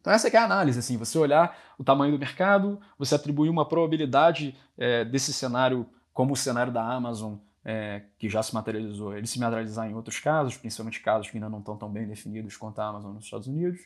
Então 0.00 0.12
essa 0.12 0.28
é 0.28 0.36
a 0.36 0.44
análise, 0.44 0.78
assim, 0.78 0.98
você 0.98 1.16
olhar 1.16 1.56
o 1.78 1.84
tamanho 1.84 2.12
do 2.12 2.18
mercado, 2.18 2.78
você 2.98 3.14
atribuir 3.14 3.48
uma 3.48 3.66
probabilidade 3.66 4.54
é, 4.76 5.04
desse 5.04 5.32
cenário 5.32 5.86
como 6.12 6.34
o 6.34 6.36
cenário 6.36 6.72
da 6.72 6.82
Amazon, 6.82 7.36
é, 7.64 8.02
que 8.18 8.28
já 8.28 8.42
se 8.42 8.54
materializou, 8.54 9.16
ele 9.16 9.26
se 9.26 9.38
materializar 9.40 9.88
em 9.88 9.94
outros 9.94 10.18
casos, 10.20 10.56
principalmente 10.56 11.00
casos 11.00 11.30
que 11.30 11.36
ainda 11.36 11.48
não 11.48 11.60
estão 11.60 11.76
tão 11.76 11.88
bem 11.90 12.06
definidos 12.06 12.56
quanto 12.56 12.78
a 12.80 12.86
Amazon 12.86 13.14
nos 13.14 13.24
Estados 13.24 13.46
Unidos, 13.46 13.80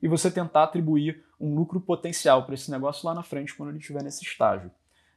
e 0.00 0.06
você 0.06 0.30
tentar 0.30 0.64
atribuir 0.64 1.24
um 1.40 1.54
lucro 1.54 1.80
potencial 1.80 2.44
para 2.44 2.54
esse 2.54 2.70
negócio 2.70 3.06
lá 3.06 3.14
na 3.14 3.22
frente 3.22 3.54
quando 3.54 3.70
ele 3.70 3.78
estiver 3.78 4.02
nesse 4.02 4.22
estágio. 4.22 4.70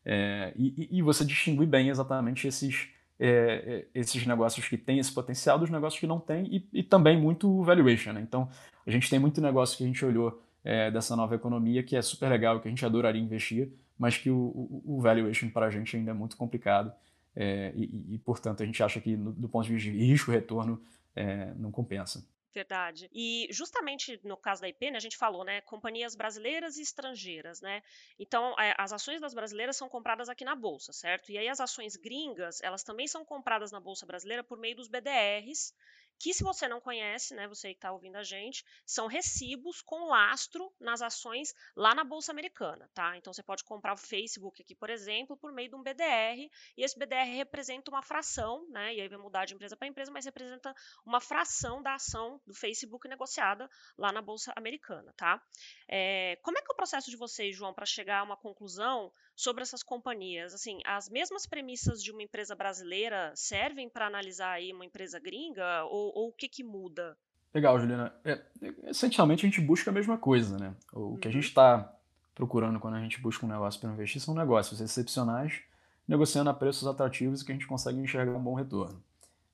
É, 0.04 0.54
e, 0.56 0.88
e, 1.00 1.02
você 1.02 1.26
distinguir 1.26 1.68
bem 1.68 1.90
exatamente 1.90 2.48
esses, 2.48 2.88
é, 3.20 3.86
é, 3.94 4.00
esses 4.00 4.26
negócios 4.26 4.66
que 4.66 4.78
têm 4.78 5.00
esse 5.00 5.12
potencial 5.12 5.60
dos 5.60 5.70
negócios 5.70 6.00
que 6.00 6.08
não 6.08 6.18
têm 6.18 6.46
e, 6.46 6.80
e 6.80 6.84
também 6.84 7.20
muito 7.20 7.62
valuation. 7.64 8.14
Né? 8.14 8.22
Então, 8.22 8.50
a 8.86 8.92
gente 8.92 9.10
tem 9.10 9.20
muito 9.20 9.42
negócio 9.42 9.78
que 9.78 9.84
a 9.84 9.88
gente 9.88 10.06
olhou 10.06 10.42
é, 10.64 10.90
dessa 10.90 11.14
nova 11.14 11.36
economia 11.36 11.84
que 11.84 11.98
é 11.98 12.02
super 12.02 12.30
legal, 12.30 12.62
que 12.62 12.70
a 12.70 12.72
gente 12.72 12.86
adoraria 12.86 13.22
investir, 13.22 13.70
mas 14.00 14.18
que 14.18 14.30
o, 14.30 14.38
o, 14.38 14.84
o 14.98 15.02
valuation 15.02 15.50
para 15.50 15.66
a 15.66 15.70
gente 15.70 15.98
ainda 15.98 16.12
é 16.12 16.14
muito 16.14 16.38
complicado 16.38 16.94
é, 17.40 17.72
e, 17.76 18.16
e, 18.16 18.18
portanto, 18.18 18.64
a 18.64 18.66
gente 18.66 18.82
acha 18.82 19.00
que 19.00 19.16
no, 19.16 19.32
do 19.32 19.48
ponto 19.48 19.68
de 19.68 19.74
vista 19.76 19.92
de 19.92 19.98
risco-retorno 19.98 20.82
é, 21.16 21.54
não 21.54 21.72
compensa. 21.72 22.28
Verdade. 22.52 23.08
E 23.14 23.48
justamente 23.52 24.20
no 24.24 24.36
caso 24.36 24.62
da 24.62 24.68
IP, 24.68 24.90
né, 24.90 24.98
a 24.98 25.00
gente 25.02 25.16
falou, 25.16 25.44
né, 25.44 25.62
companhias 25.62 26.16
brasileiras 26.16 26.78
e 26.78 26.82
estrangeiras, 26.82 27.62
né? 27.62 27.84
Então, 28.18 28.60
é, 28.60 28.74
as 28.80 28.92
ações 28.92 29.22
das 29.22 29.36
brasileiras 29.36 29.78
são 29.78 29.88
compradas 29.88 30.30
aqui 30.30 30.44
na 30.44 30.56
bolsa, 30.56 30.92
certo? 30.92 31.32
E 31.32 31.38
aí 31.38 31.48
as 31.48 31.60
ações 31.60 31.96
gringas, 31.96 32.60
elas 32.64 32.82
também 32.82 33.08
são 33.08 33.24
compradas 33.24 33.72
na 33.72 33.80
bolsa 33.80 34.08
brasileira 34.08 34.44
por 34.44 34.58
meio 34.58 34.76
dos 34.76 34.88
BDRs, 34.88 35.76
que 36.20 36.34
se 36.34 36.44
você 36.44 36.68
não 36.68 36.82
conhece, 36.82 37.36
né, 37.36 37.48
você 37.48 37.70
que 37.70 37.78
está 37.78 37.92
ouvindo 37.92 38.16
a 38.16 38.24
gente, 38.24 38.66
são 38.86 39.08
recibos 39.08 39.82
com 39.82 40.08
lastro 40.08 40.74
nas 40.80 41.02
ações 41.02 41.54
lá 41.76 41.94
na 41.94 42.04
Bolsa 42.04 42.32
Americana, 42.32 42.90
tá? 42.94 43.18
Então 43.18 43.32
você 43.32 43.44
pode 43.44 43.64
comprar 43.64 43.94
o 43.94 43.98
Facebook 43.98 44.62
aqui, 44.62 44.76
por 44.76 44.90
exemplo, 44.90 45.38
por 45.38 45.52
meio 45.52 45.70
de 45.70 45.76
um 45.76 45.84
BDR, 45.84 46.50
e 46.76 46.84
esse 46.84 46.98
BDR 46.98 47.36
representa 47.36 47.92
uma 47.92 48.02
fração, 48.02 48.68
né? 48.70 48.96
E 48.96 49.02
aí 49.02 49.08
vai 49.08 49.18
mudar 49.18 49.46
de 49.46 49.54
empresa 49.54 49.76
para 49.76 49.88
empresa, 49.88 50.12
mas 50.12 50.26
representa 50.26 50.74
uma 51.06 51.22
fração 51.22 51.82
da 51.82 51.96
ação 51.96 52.42
do 52.46 52.54
Facebook 52.54 53.08
negociada 53.08 53.70
lá 53.98 54.12
na 54.12 54.22
Bolsa 54.22 54.54
Americana, 54.56 55.14
tá? 55.16 55.42
É, 55.88 56.38
como 56.42 56.58
é 56.58 56.62
que 56.62 56.72
é 56.72 56.74
o 56.74 56.78
processo 56.78 57.10
de 57.10 57.18
vocês, 57.18 57.56
João, 57.56 57.74
para 57.74 57.86
chegar 57.86 58.20
a 58.20 58.24
uma 58.24 58.38
conclusão 58.38 59.12
sobre 59.38 59.62
essas 59.62 59.84
companhias. 59.84 60.56
Assim, 60.56 60.80
as 60.84 61.08
mesmas 61.08 61.46
premissas 61.46 62.04
de 62.04 62.12
uma 62.12 62.24
empresa 62.24 62.56
brasileira 62.56 63.32
servem 63.36 63.88
para 63.88 64.08
analisar 64.08 64.54
aí 64.54 64.74
uma 64.74 64.84
empresa 64.84 65.20
gringa 65.20 65.84
ou, 65.86 66.12
ou 66.16 66.30
o 66.30 66.34
que, 66.34 66.50
que 66.50 66.64
muda? 66.64 67.16
Legal, 67.54 67.80
Juliana. 67.80 68.14
É, 68.26 68.42
essencialmente 68.86 69.46
a 69.46 69.50
gente 69.50 69.62
busca 69.62 69.92
a 69.92 69.94
mesma 69.94 70.18
coisa, 70.18 70.58
né? 70.58 70.74
O 70.92 71.00
uhum. 71.00 71.18
que 71.18 71.28
a 71.28 71.32
gente 71.32 71.46
está 71.46 71.94
procurando 72.34 72.80
quando 72.80 72.96
a 72.96 73.00
gente 73.00 73.22
busca 73.22 73.46
um 73.46 73.50
negócio 73.50 73.80
para 73.80 73.92
investir 73.92 74.20
são 74.20 74.34
negócios 74.34 74.82
excepcionais, 74.82 75.62
negociando 76.08 76.50
a 76.50 76.54
preços 76.54 76.88
atrativos 76.88 77.42
e 77.42 77.46
que 77.46 77.52
a 77.52 77.56
gente 77.56 77.68
consegue 77.68 78.00
enxergar 78.00 78.36
um 78.36 78.44
bom 78.44 78.56
retorno. 78.56 79.02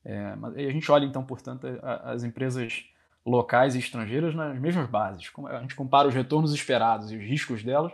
É, 0.06 0.34
mas, 0.38 0.56
a 0.56 0.72
gente 0.72 0.90
olha 0.92 1.06
então, 1.06 1.26
portanto, 1.26 1.68
as 1.82 2.24
empresas 2.24 2.86
locais 3.26 3.76
e 3.76 3.80
estrangeiras 3.80 4.34
nas 4.34 4.58
mesmas 4.58 4.90
bases. 4.90 5.30
A 5.50 5.62
gente 5.62 5.76
compara 5.76 6.08
os 6.08 6.14
retornos 6.14 6.54
esperados 6.54 7.12
e 7.12 7.18
os 7.18 7.24
riscos 7.24 7.64
delas 7.64 7.92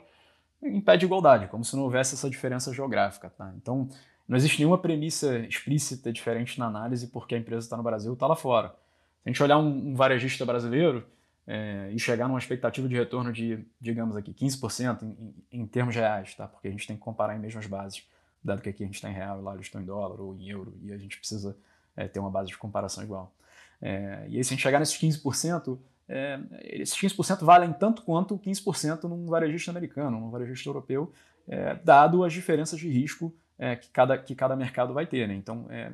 em 0.61 0.81
pé 0.81 0.97
de 0.97 1.05
igualdade, 1.05 1.47
como 1.47 1.63
se 1.63 1.75
não 1.75 1.83
houvesse 1.83 2.15
essa 2.15 2.29
diferença 2.29 2.73
geográfica. 2.73 3.29
Tá? 3.29 3.53
Então, 3.55 3.89
não 4.27 4.37
existe 4.37 4.59
nenhuma 4.59 4.77
premissa 4.77 5.39
explícita 5.39 6.11
diferente 6.11 6.59
na 6.59 6.67
análise 6.67 7.07
porque 7.07 7.35
a 7.35 7.37
empresa 7.37 7.65
está 7.65 7.77
no 7.77 7.83
Brasil 7.83 8.11
ou 8.11 8.13
está 8.13 8.27
lá 8.27 8.35
fora. 8.35 8.69
Se 8.69 9.29
a 9.29 9.29
gente 9.29 9.43
olhar 9.43 9.57
um, 9.57 9.91
um 9.91 9.95
varejista 9.95 10.45
brasileiro 10.45 11.05
é, 11.47 11.89
e 11.91 11.99
chegar 11.99 12.27
numa 12.27 12.39
expectativa 12.39 12.87
de 12.87 12.95
retorno 12.95 13.33
de, 13.33 13.65
digamos 13.81 14.15
aqui, 14.15 14.33
15% 14.33 15.01
em, 15.01 15.33
em, 15.51 15.61
em, 15.61 15.65
termos 15.65 15.95
reais, 15.95 16.35
tá? 16.35 16.47
porque 16.47 16.67
a 16.67 16.71
gente 16.71 16.85
tem 16.85 16.95
que 16.95 17.01
comparar 17.01 17.35
em 17.35 17.39
mesmas 17.39 17.65
bases, 17.65 18.03
dado 18.43 18.61
que 18.61 18.69
aqui 18.69 18.83
a 18.83 18.85
gente 18.85 18.95
está 18.95 19.09
em 19.09 19.13
real 19.13 19.39
e 19.39 19.41
lá 19.41 19.53
eles 19.53 19.65
estão 19.65 19.81
em 19.81 19.85
dólar 19.85 20.21
ou 20.21 20.35
em 20.35 20.47
euro, 20.49 20.77
e 20.83 20.93
a 20.93 20.97
gente 20.97 21.17
precisa 21.17 21.57
é, 21.95 22.07
ter 22.07 22.19
uma 22.19 22.29
base 22.29 22.49
de 22.49 22.57
comparação 22.57 23.03
igual. 23.03 23.33
É, 23.81 24.25
e 24.29 24.37
aí, 24.37 24.43
se 24.43 24.53
a 24.53 24.55
gente 24.55 24.61
chegar 24.61 24.79
nesses 24.79 24.97
15%, 24.97 25.77
é, 26.09 26.39
esses 26.63 26.97
15% 26.97 27.45
valem 27.45 27.71
tanto 27.71 28.01
quanto 28.01 28.37
15% 28.37 29.03
num 29.03 29.27
varejista 29.27 29.69
americano, 29.69 30.19
num 30.19 30.31
varejista 30.31 30.67
europeu, 30.67 31.13
é, 31.47 31.75
dado 31.75 32.23
as 32.23 32.33
diferenças 32.33 32.79
de 32.79 32.89
risco 32.89 33.31
é, 33.59 33.75
que, 33.75 33.89
cada, 33.91 34.17
que 34.17 34.33
cada 34.33 34.55
mercado 34.55 34.91
vai 34.91 35.05
ter. 35.05 35.27
Né? 35.27 35.35
Então, 35.35 35.67
é, 35.69 35.91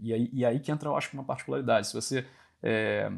e, 0.00 0.14
aí, 0.14 0.30
e 0.32 0.44
aí 0.44 0.60
que 0.60 0.70
entra, 0.70 0.88
eu 0.88 0.96
acho, 0.96 1.12
uma 1.12 1.24
particularidade. 1.24 1.88
Se 1.88 1.94
você. 1.94 2.24
É, 2.62 3.10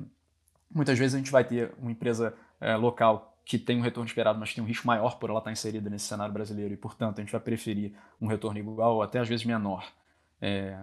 muitas 0.74 0.98
vezes 0.98 1.14
a 1.14 1.18
gente 1.18 1.30
vai 1.30 1.44
ter 1.44 1.72
uma 1.78 1.92
empresa 1.92 2.34
é, 2.60 2.74
local 2.76 3.38
que 3.44 3.58
tem 3.58 3.78
um 3.78 3.82
retorno 3.82 4.08
esperado, 4.08 4.40
mas 4.40 4.54
tem 4.54 4.64
um 4.64 4.66
risco 4.66 4.86
maior 4.86 5.18
por 5.18 5.30
ela 5.30 5.38
estar 5.38 5.52
inserida 5.52 5.88
nesse 5.88 6.06
cenário 6.06 6.32
brasileiro, 6.34 6.74
e, 6.74 6.76
portanto, 6.76 7.18
a 7.18 7.22
gente 7.22 7.30
vai 7.30 7.40
preferir 7.40 7.92
um 8.20 8.26
retorno 8.26 8.58
igual 8.58 8.96
ou 8.96 9.02
até 9.02 9.20
às 9.20 9.28
vezes 9.28 9.46
menor 9.46 9.88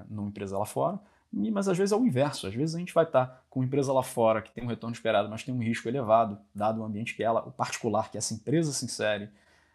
numa 0.09 0.29
empresa 0.29 0.57
lá 0.57 0.65
fora 0.65 0.99
mas 1.33 1.67
às 1.67 1.77
vezes 1.77 1.91
é 1.91 1.95
o 1.95 2.05
inverso. 2.05 2.45
Às 2.45 2.53
vezes 2.53 2.75
a 2.75 2.79
gente 2.79 2.93
vai 2.93 3.05
estar 3.05 3.43
com 3.49 3.59
uma 3.59 3.65
empresa 3.65 3.91
lá 3.91 4.03
fora 4.03 4.41
que 4.41 4.51
tem 4.51 4.63
um 4.63 4.67
retorno 4.67 4.93
esperado, 4.93 5.27
mas 5.29 5.43
tem 5.43 5.53
um 5.53 5.59
risco 5.59 5.87
elevado, 5.87 6.37
dado 6.53 6.81
o 6.81 6.83
ambiente 6.83 7.15
que 7.15 7.23
ela, 7.23 7.41
o 7.41 7.51
particular 7.51 8.11
que 8.11 8.17
essa 8.17 8.33
empresa 8.33 8.71
se 8.71 8.85
insere, 8.85 9.29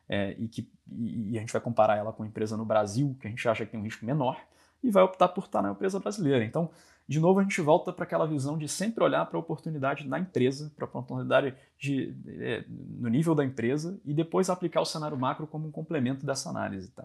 é, 0.08 0.36
e, 0.38 0.46
que, 0.48 0.70
e, 0.90 1.32
e, 1.32 1.36
a 1.36 1.40
gente 1.40 1.52
vai 1.52 1.60
comparar 1.60 1.96
ela 1.96 2.12
com 2.12 2.22
uma 2.22 2.28
empresa 2.28 2.56
no 2.56 2.64
Brasil, 2.64 3.16
que 3.20 3.26
a 3.26 3.30
gente 3.30 3.46
acha 3.48 3.66
que 3.66 3.72
tem 3.72 3.80
um 3.80 3.82
risco 3.82 4.06
menor, 4.06 4.40
e 4.82 4.90
vai 4.90 5.02
optar 5.02 5.28
por 5.28 5.44
estar 5.44 5.60
na 5.60 5.72
empresa 5.72 5.98
brasileira. 5.98 6.44
Então, 6.44 6.70
de 7.06 7.18
novo, 7.18 7.40
a 7.40 7.42
gente 7.42 7.60
volta 7.60 7.92
para 7.92 8.04
aquela 8.04 8.26
visão 8.26 8.56
de 8.56 8.68
sempre 8.68 9.02
olhar 9.02 9.26
para 9.26 9.36
a 9.36 9.40
oportunidade 9.40 10.06
na 10.06 10.18
empresa, 10.18 10.70
para 10.76 10.84
a 10.84 10.88
oportunidade 10.88 11.54
de, 11.78 12.14
é, 12.26 12.64
no 12.68 13.08
nível 13.08 13.34
da 13.34 13.44
empresa, 13.44 13.98
e 14.04 14.14
depois 14.14 14.48
aplicar 14.48 14.80
o 14.80 14.84
cenário 14.84 15.18
macro 15.18 15.46
como 15.46 15.66
um 15.66 15.70
complemento 15.70 16.24
dessa 16.24 16.48
análise. 16.48 16.90
Tá? 16.92 17.04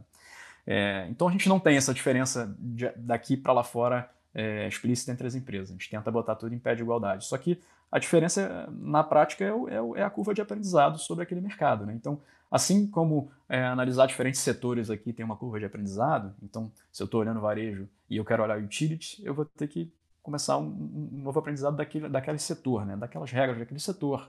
É, 0.67 1.07
então, 1.09 1.27
a 1.27 1.31
gente 1.31 1.49
não 1.49 1.59
tem 1.59 1.75
essa 1.75 1.93
diferença 1.93 2.55
de, 2.59 2.89
daqui 2.95 3.35
para 3.35 3.51
lá 3.51 3.63
fora 3.63 4.09
é, 4.33 4.67
explícita 4.67 5.11
entre 5.11 5.27
as 5.27 5.35
empresas. 5.35 5.69
A 5.69 5.73
gente 5.73 5.89
tenta 5.89 6.11
botar 6.11 6.35
tudo 6.35 6.53
em 6.53 6.59
pé 6.59 6.75
de 6.75 6.81
igualdade. 6.81 7.25
Só 7.25 7.37
que 7.37 7.59
a 7.91 7.99
diferença 7.99 8.67
na 8.71 9.03
prática 9.03 9.45
é, 9.45 9.49
é, 9.49 10.01
é 10.01 10.03
a 10.03 10.09
curva 10.09 10.33
de 10.33 10.41
aprendizado 10.41 10.97
sobre 10.97 11.23
aquele 11.23 11.41
mercado. 11.41 11.85
Né? 11.85 11.93
Então, 11.93 12.19
assim 12.49 12.87
como 12.87 13.31
é, 13.47 13.63
analisar 13.63 14.07
diferentes 14.07 14.41
setores 14.41 14.89
aqui 14.89 15.13
tem 15.13 15.23
uma 15.23 15.37
curva 15.37 15.59
de 15.59 15.65
aprendizado, 15.65 16.33
então 16.41 16.71
se 16.91 17.01
eu 17.01 17.05
estou 17.05 17.21
olhando 17.21 17.39
varejo 17.39 17.87
e 18.09 18.17
eu 18.17 18.25
quero 18.25 18.43
olhar 18.43 18.57
utility, 18.57 19.23
eu 19.23 19.33
vou 19.33 19.45
ter 19.45 19.67
que 19.67 19.91
começar 20.21 20.57
um, 20.57 21.09
um 21.13 21.21
novo 21.23 21.39
aprendizado 21.39 21.75
daquele, 21.75 22.09
daquele 22.09 22.39
setor, 22.39 22.85
né? 22.85 22.95
daquelas 22.95 23.31
regras 23.31 23.59
daquele 23.59 23.79
setor, 23.79 24.27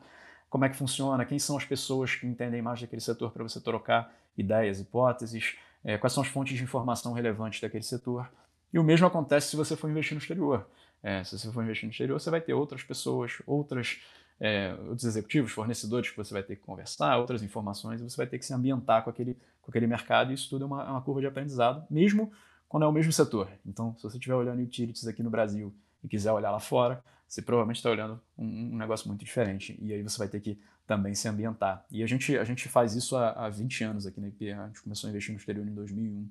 como 0.50 0.64
é 0.64 0.68
que 0.68 0.76
funciona, 0.76 1.24
quem 1.24 1.38
são 1.38 1.56
as 1.56 1.64
pessoas 1.64 2.14
que 2.14 2.26
entendem 2.26 2.62
mais 2.62 2.80
daquele 2.80 3.00
setor 3.00 3.32
para 3.32 3.42
você 3.42 3.60
trocar 3.60 4.12
ideias, 4.36 4.80
hipóteses, 4.80 5.56
é, 5.84 5.98
quais 5.98 6.12
são 6.12 6.22
as 6.22 6.28
fontes 6.28 6.56
de 6.56 6.64
informação 6.64 7.12
relevantes 7.12 7.60
daquele 7.60 7.84
setor. 7.84 8.30
E 8.74 8.78
o 8.78 8.82
mesmo 8.82 9.06
acontece 9.06 9.50
se 9.50 9.56
você 9.56 9.76
for 9.76 9.88
investir 9.88 10.16
no 10.16 10.20
exterior. 10.20 10.68
É, 11.00 11.22
se 11.22 11.38
você 11.38 11.52
for 11.52 11.62
investir 11.62 11.86
no 11.86 11.92
exterior, 11.92 12.18
você 12.18 12.28
vai 12.28 12.40
ter 12.40 12.54
outras 12.54 12.82
pessoas, 12.82 13.40
outras, 13.46 14.00
é, 14.40 14.74
outros 14.88 15.04
executivos, 15.04 15.52
fornecedores 15.52 16.10
que 16.10 16.16
você 16.16 16.34
vai 16.34 16.42
ter 16.42 16.56
que 16.56 16.62
conversar, 16.62 17.16
outras 17.18 17.40
informações, 17.40 18.00
e 18.00 18.02
você 18.02 18.16
vai 18.16 18.26
ter 18.26 18.36
que 18.36 18.44
se 18.44 18.52
ambientar 18.52 19.04
com 19.04 19.10
aquele, 19.10 19.38
com 19.62 19.70
aquele 19.70 19.86
mercado, 19.86 20.32
e 20.32 20.34
isso 20.34 20.50
tudo 20.50 20.64
é 20.64 20.66
uma, 20.66 20.82
é 20.82 20.88
uma 20.88 21.00
curva 21.00 21.20
de 21.20 21.26
aprendizado, 21.28 21.86
mesmo 21.88 22.32
quando 22.68 22.82
é 22.82 22.88
o 22.88 22.92
mesmo 22.92 23.12
setor. 23.12 23.48
Então, 23.64 23.94
se 23.96 24.02
você 24.02 24.16
estiver 24.16 24.34
olhando 24.34 24.60
utilities 24.60 25.06
aqui 25.06 25.22
no 25.22 25.30
Brasil 25.30 25.72
e 26.02 26.08
quiser 26.08 26.32
olhar 26.32 26.50
lá 26.50 26.58
fora, 26.58 27.00
você 27.28 27.40
provavelmente 27.40 27.76
está 27.76 27.90
olhando 27.90 28.20
um, 28.36 28.72
um, 28.72 28.76
negócio 28.76 29.06
muito 29.06 29.24
diferente. 29.24 29.78
E 29.80 29.92
aí 29.92 30.02
você 30.02 30.18
vai 30.18 30.26
ter 30.26 30.40
que 30.40 30.58
também 30.84 31.14
se 31.14 31.28
ambientar. 31.28 31.84
E 31.92 32.02
a 32.02 32.08
gente, 32.08 32.36
a 32.36 32.42
gente 32.42 32.68
faz 32.68 32.96
isso 32.96 33.16
há, 33.16 33.30
há 33.30 33.48
20 33.48 33.84
anos 33.84 34.04
aqui 34.04 34.20
na 34.20 34.26
IP. 34.26 34.50
A 34.50 34.66
gente 34.66 34.82
começou 34.82 35.06
a 35.06 35.10
investir 35.12 35.32
no 35.32 35.38
exterior 35.38 35.64
em 35.64 35.72
2001. 35.72 36.28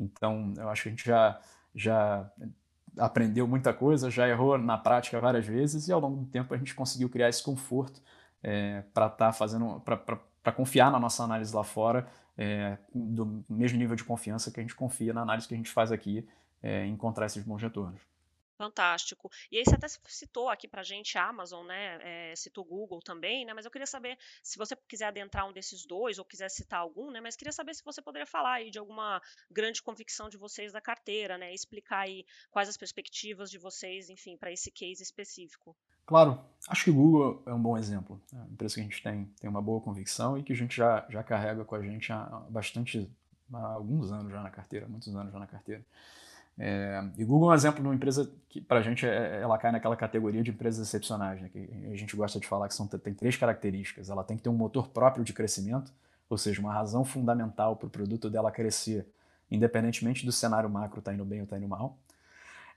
Então, 0.00 0.52
eu 0.56 0.68
acho 0.68 0.82
que 0.82 0.88
a 0.88 0.90
gente 0.90 1.06
já 1.06 1.40
já 1.76 2.28
aprendeu 2.98 3.46
muita 3.46 3.74
coisa, 3.74 4.10
já 4.10 4.26
errou 4.26 4.56
na 4.56 4.78
prática 4.78 5.20
várias 5.20 5.46
vezes 5.46 5.86
e 5.86 5.92
ao 5.92 6.00
longo 6.00 6.16
do 6.16 6.26
tempo 6.26 6.54
a 6.54 6.56
gente 6.56 6.74
conseguiu 6.74 7.10
criar 7.10 7.28
esse 7.28 7.42
conforto 7.42 8.00
é, 8.42 8.82
para 8.94 9.06
estar 9.06 9.26
tá 9.26 9.32
fazendo, 9.32 9.80
para 9.80 10.52
confiar 10.52 10.90
na 10.90 10.98
nossa 10.98 11.22
análise 11.22 11.54
lá 11.54 11.62
fora, 11.62 12.06
é, 12.38 12.78
do 12.94 13.44
mesmo 13.48 13.78
nível 13.78 13.94
de 13.94 14.04
confiança 14.04 14.50
que 14.50 14.58
a 14.58 14.62
gente 14.62 14.74
confia 14.74 15.12
na 15.12 15.20
análise 15.20 15.46
que 15.46 15.54
a 15.54 15.56
gente 15.56 15.70
faz 15.70 15.92
aqui, 15.92 16.26
é, 16.62 16.86
encontrar 16.86 17.26
esses 17.26 17.44
bons 17.44 17.60
retornos. 17.60 18.00
Fantástico. 18.56 19.30
E 19.50 19.58
aí 19.58 19.64
você 19.64 19.74
até 19.74 19.86
citou 19.88 20.48
aqui 20.48 20.66
para 20.66 20.82
gente 20.82 21.18
a 21.18 21.28
Amazon, 21.28 21.66
né? 21.66 21.98
É, 22.02 22.36
citou 22.36 22.64
Google 22.64 23.00
também, 23.00 23.44
né? 23.44 23.52
Mas 23.52 23.66
eu 23.66 23.70
queria 23.70 23.86
saber 23.86 24.18
se 24.42 24.56
você 24.56 24.74
quiser 24.88 25.06
adentrar 25.06 25.46
um 25.46 25.52
desses 25.52 25.84
dois 25.84 26.18
ou 26.18 26.24
quiser 26.24 26.48
citar 26.48 26.80
algum, 26.80 27.10
né? 27.10 27.20
Mas 27.20 27.36
queria 27.36 27.52
saber 27.52 27.74
se 27.74 27.84
você 27.84 28.00
poderia 28.00 28.26
falar 28.26 28.54
aí 28.54 28.70
de 28.70 28.78
alguma 28.78 29.20
grande 29.50 29.82
convicção 29.82 30.30
de 30.30 30.38
vocês 30.38 30.72
da 30.72 30.80
carteira, 30.80 31.36
né? 31.36 31.52
Explicar 31.52 32.00
aí 32.00 32.24
quais 32.50 32.68
as 32.68 32.76
perspectivas 32.76 33.50
de 33.50 33.58
vocês, 33.58 34.08
enfim, 34.08 34.36
para 34.36 34.50
esse 34.50 34.70
case 34.70 35.02
específico. 35.02 35.76
Claro, 36.06 36.40
acho 36.68 36.84
que 36.84 36.90
o 36.90 36.94
Google 36.94 37.42
é 37.44 37.52
um 37.52 37.60
bom 37.60 37.76
exemplo. 37.76 38.20
É 38.32 38.36
uma 38.36 38.46
empresa 38.46 38.76
que 38.76 38.80
a 38.80 38.84
gente 38.84 39.02
tem, 39.02 39.24
tem 39.40 39.50
uma 39.50 39.60
boa 39.60 39.80
convicção 39.80 40.38
e 40.38 40.42
que 40.42 40.52
a 40.52 40.56
gente 40.56 40.74
já, 40.74 41.04
já 41.10 41.22
carrega 41.22 41.64
com 41.64 41.74
a 41.74 41.82
gente 41.82 42.12
há 42.12 42.24
bastante, 42.48 43.10
há 43.52 43.72
alguns 43.72 44.10
anos 44.12 44.32
já 44.32 44.40
na 44.40 44.50
carteira, 44.50 44.86
muitos 44.86 45.14
anos 45.14 45.32
já 45.32 45.38
na 45.38 45.46
carteira. 45.46 45.84
É, 46.58 47.04
e 47.18 47.24
Google 47.24 47.50
é 47.50 47.52
um 47.52 47.54
exemplo 47.54 47.82
de 47.82 47.88
uma 47.88 47.94
empresa 47.94 48.30
que, 48.48 48.60
para 48.60 48.78
a 48.78 48.82
gente, 48.82 49.06
é, 49.06 49.40
ela 49.42 49.58
cai 49.58 49.70
naquela 49.70 49.96
categoria 49.96 50.42
de 50.42 50.50
empresas 50.50 50.86
excepcionais, 50.86 51.40
né, 51.40 51.50
que 51.50 51.68
a 51.92 51.96
gente 51.96 52.16
gosta 52.16 52.40
de 52.40 52.46
falar 52.46 52.68
que 52.68 52.74
são, 52.74 52.86
tem 52.86 53.12
três 53.12 53.36
características. 53.36 54.08
Ela 54.08 54.24
tem 54.24 54.36
que 54.36 54.42
ter 54.42 54.48
um 54.48 54.54
motor 54.54 54.88
próprio 54.88 55.24
de 55.24 55.32
crescimento, 55.32 55.92
ou 56.28 56.38
seja, 56.38 56.60
uma 56.60 56.72
razão 56.72 57.04
fundamental 57.04 57.76
para 57.76 57.86
o 57.86 57.90
produto 57.90 58.30
dela 58.30 58.50
crescer, 58.50 59.06
independentemente 59.50 60.24
do 60.24 60.32
cenário 60.32 60.68
macro 60.68 60.98
estar 60.98 61.10
tá 61.10 61.14
indo 61.14 61.24
bem 61.24 61.40
ou 61.40 61.44
estar 61.44 61.56
tá 61.56 61.60
indo 61.60 61.68
mal. 61.68 61.98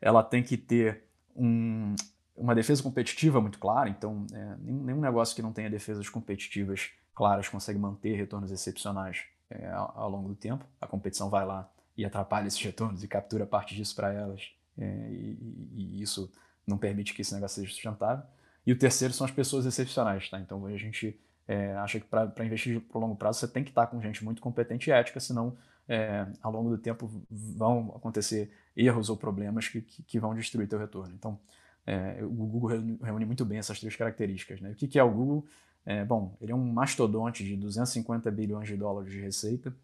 Ela 0.01 0.23
tem 0.23 0.43
que 0.43 0.57
ter 0.57 1.03
um, 1.35 1.95
uma 2.35 2.53
defesa 2.53 2.83
competitiva 2.83 3.39
muito 3.39 3.59
clara, 3.59 3.89
então 3.89 4.25
é, 4.33 4.55
nenhum 4.59 4.99
negócio 4.99 5.35
que 5.35 5.41
não 5.41 5.53
tenha 5.53 5.69
defesas 5.69 6.09
competitivas 6.09 6.91
claras 7.15 7.47
consegue 7.47 7.79
manter 7.79 8.15
retornos 8.15 8.51
excepcionais 8.51 9.23
é, 9.49 9.69
ao, 9.71 9.93
ao 9.95 10.09
longo 10.09 10.29
do 10.29 10.35
tempo. 10.35 10.65
A 10.79 10.87
competição 10.87 11.29
vai 11.29 11.45
lá 11.45 11.69
e 11.99 12.05
atrapalha 12.05 12.47
esses 12.47 12.61
retornos 12.63 13.03
e 13.03 13.07
captura 13.09 13.45
parte 13.45 13.75
disso 13.75 13.93
para 13.93 14.13
elas. 14.13 14.53
É, 14.77 14.85
e, 15.11 15.69
e, 15.73 16.01
isso 16.01 16.31
não 16.65 16.77
permite 16.77 17.13
que 17.13 17.21
esse 17.21 17.33
negócio 17.33 17.61
seja 17.61 17.73
sustentável. 17.73 18.23
E 18.65 18.71
o 18.71 18.77
terceiro 18.77 19.13
são 19.13 19.25
as 19.25 19.31
pessoas 19.31 19.65
excepcionais. 19.65 20.29
Tá? 20.29 20.39
Então 20.39 20.65
a 20.65 20.77
gente 20.77 21.19
é, 21.45 21.73
acha 21.73 21.99
que 21.99 22.07
para 22.07 22.45
investir 22.45 22.79
por 22.79 22.99
longo 22.99 23.17
prazo 23.17 23.39
você 23.39 23.49
tem 23.49 23.65
que 23.65 23.71
estar 23.71 23.87
com 23.87 24.01
gente 24.01 24.23
muito 24.23 24.41
competente 24.41 24.89
e 24.89 24.93
ética, 24.93 25.19
senão 25.19 25.57
é, 25.89 26.25
ao 26.41 26.53
longo 26.53 26.69
do 26.69 26.77
tempo 26.77 27.11
vão 27.29 27.91
acontecer 27.93 28.49
erros 28.77 29.09
ou 29.09 29.17
problemas 29.17 29.67
que, 29.67 29.81
que, 29.81 30.01
que 30.01 30.19
vão 30.19 30.33
destruir 30.33 30.69
teu 30.69 30.79
retorno. 30.79 31.13
Então 31.13 31.37
é, 31.85 32.19
o 32.23 32.29
Google 32.29 32.97
reúne 33.03 33.25
muito 33.25 33.43
bem 33.43 33.57
essas 33.57 33.77
três 33.77 33.97
características. 33.97 34.61
Né? 34.61 34.69
O 34.71 34.75
que, 34.75 34.87
que 34.87 34.97
é 34.97 35.03
o 35.03 35.11
Google? 35.11 35.45
É, 35.85 36.05
bom, 36.05 36.37
ele 36.39 36.53
é 36.53 36.55
um 36.55 36.71
mastodonte 36.71 37.43
de 37.43 37.57
250 37.57 38.31
bilhões 38.31 38.69
de 38.69 38.77
dólares 38.77 39.11
de 39.11 39.19
receita, 39.19 39.75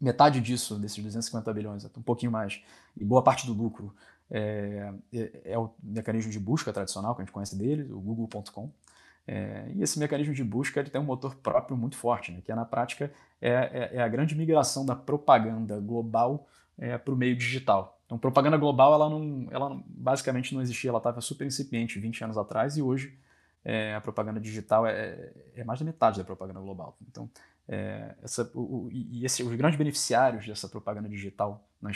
metade 0.00 0.40
disso, 0.40 0.78
desses 0.78 1.02
250 1.02 1.52
bilhões, 1.52 1.84
um 1.84 2.02
pouquinho 2.02 2.32
mais, 2.32 2.62
e 2.96 3.04
boa 3.04 3.22
parte 3.22 3.46
do 3.46 3.52
lucro 3.52 3.94
é, 4.30 4.92
é, 5.12 5.30
é, 5.44 5.58
o 5.58 5.70
mecanismo 5.82 6.30
de 6.30 6.38
busca 6.38 6.72
tradicional 6.72 7.14
que 7.14 7.22
a 7.22 7.24
gente 7.24 7.32
conhece 7.32 7.56
dele, 7.56 7.90
o 7.90 8.00
google.com. 8.00 8.70
É, 9.26 9.70
e 9.74 9.82
esse 9.82 9.98
mecanismo 9.98 10.32
de 10.32 10.42
busca 10.42 10.80
ele 10.80 10.88
tem 10.88 11.00
um 11.00 11.04
motor 11.04 11.34
próprio 11.36 11.76
muito 11.76 11.96
forte, 11.96 12.32
né, 12.32 12.40
que 12.42 12.50
é, 12.50 12.54
na 12.54 12.64
prática 12.64 13.12
é, 13.42 13.50
é, 13.50 13.90
é 13.96 14.02
a 14.02 14.08
grande 14.08 14.34
migração 14.34 14.86
da 14.86 14.96
propaganda 14.96 15.78
global 15.78 16.48
é, 16.78 16.96
para 16.96 17.12
o 17.12 17.16
meio 17.16 17.36
digital. 17.36 18.00
Então, 18.06 18.18
propaganda 18.18 18.56
global, 18.56 18.94
ela, 18.94 19.10
não, 19.10 19.46
ela 19.50 19.82
basicamente 19.86 20.54
não 20.54 20.62
existia, 20.62 20.88
ela 20.88 20.98
estava 20.98 21.20
super 21.20 21.46
incipiente 21.46 21.98
20 21.98 22.24
anos 22.24 22.38
atrás 22.38 22.76
e 22.76 22.82
hoje 22.82 23.18
a 23.94 24.00
propaganda 24.00 24.40
digital 24.40 24.86
é, 24.86 25.30
é 25.54 25.62
mais 25.62 25.78
da 25.78 25.84
metade 25.84 26.16
da 26.16 26.24
propaganda 26.24 26.58
global. 26.58 26.96
Então, 27.06 27.28
é, 27.68 28.14
essa, 28.22 28.50
o, 28.54 28.88
e 28.90 29.26
esse, 29.26 29.42
os 29.42 29.54
grandes 29.54 29.76
beneficiários 29.76 30.46
dessa 30.46 30.66
propaganda 30.68 31.08
digital 31.08 31.68
na, 31.80 31.90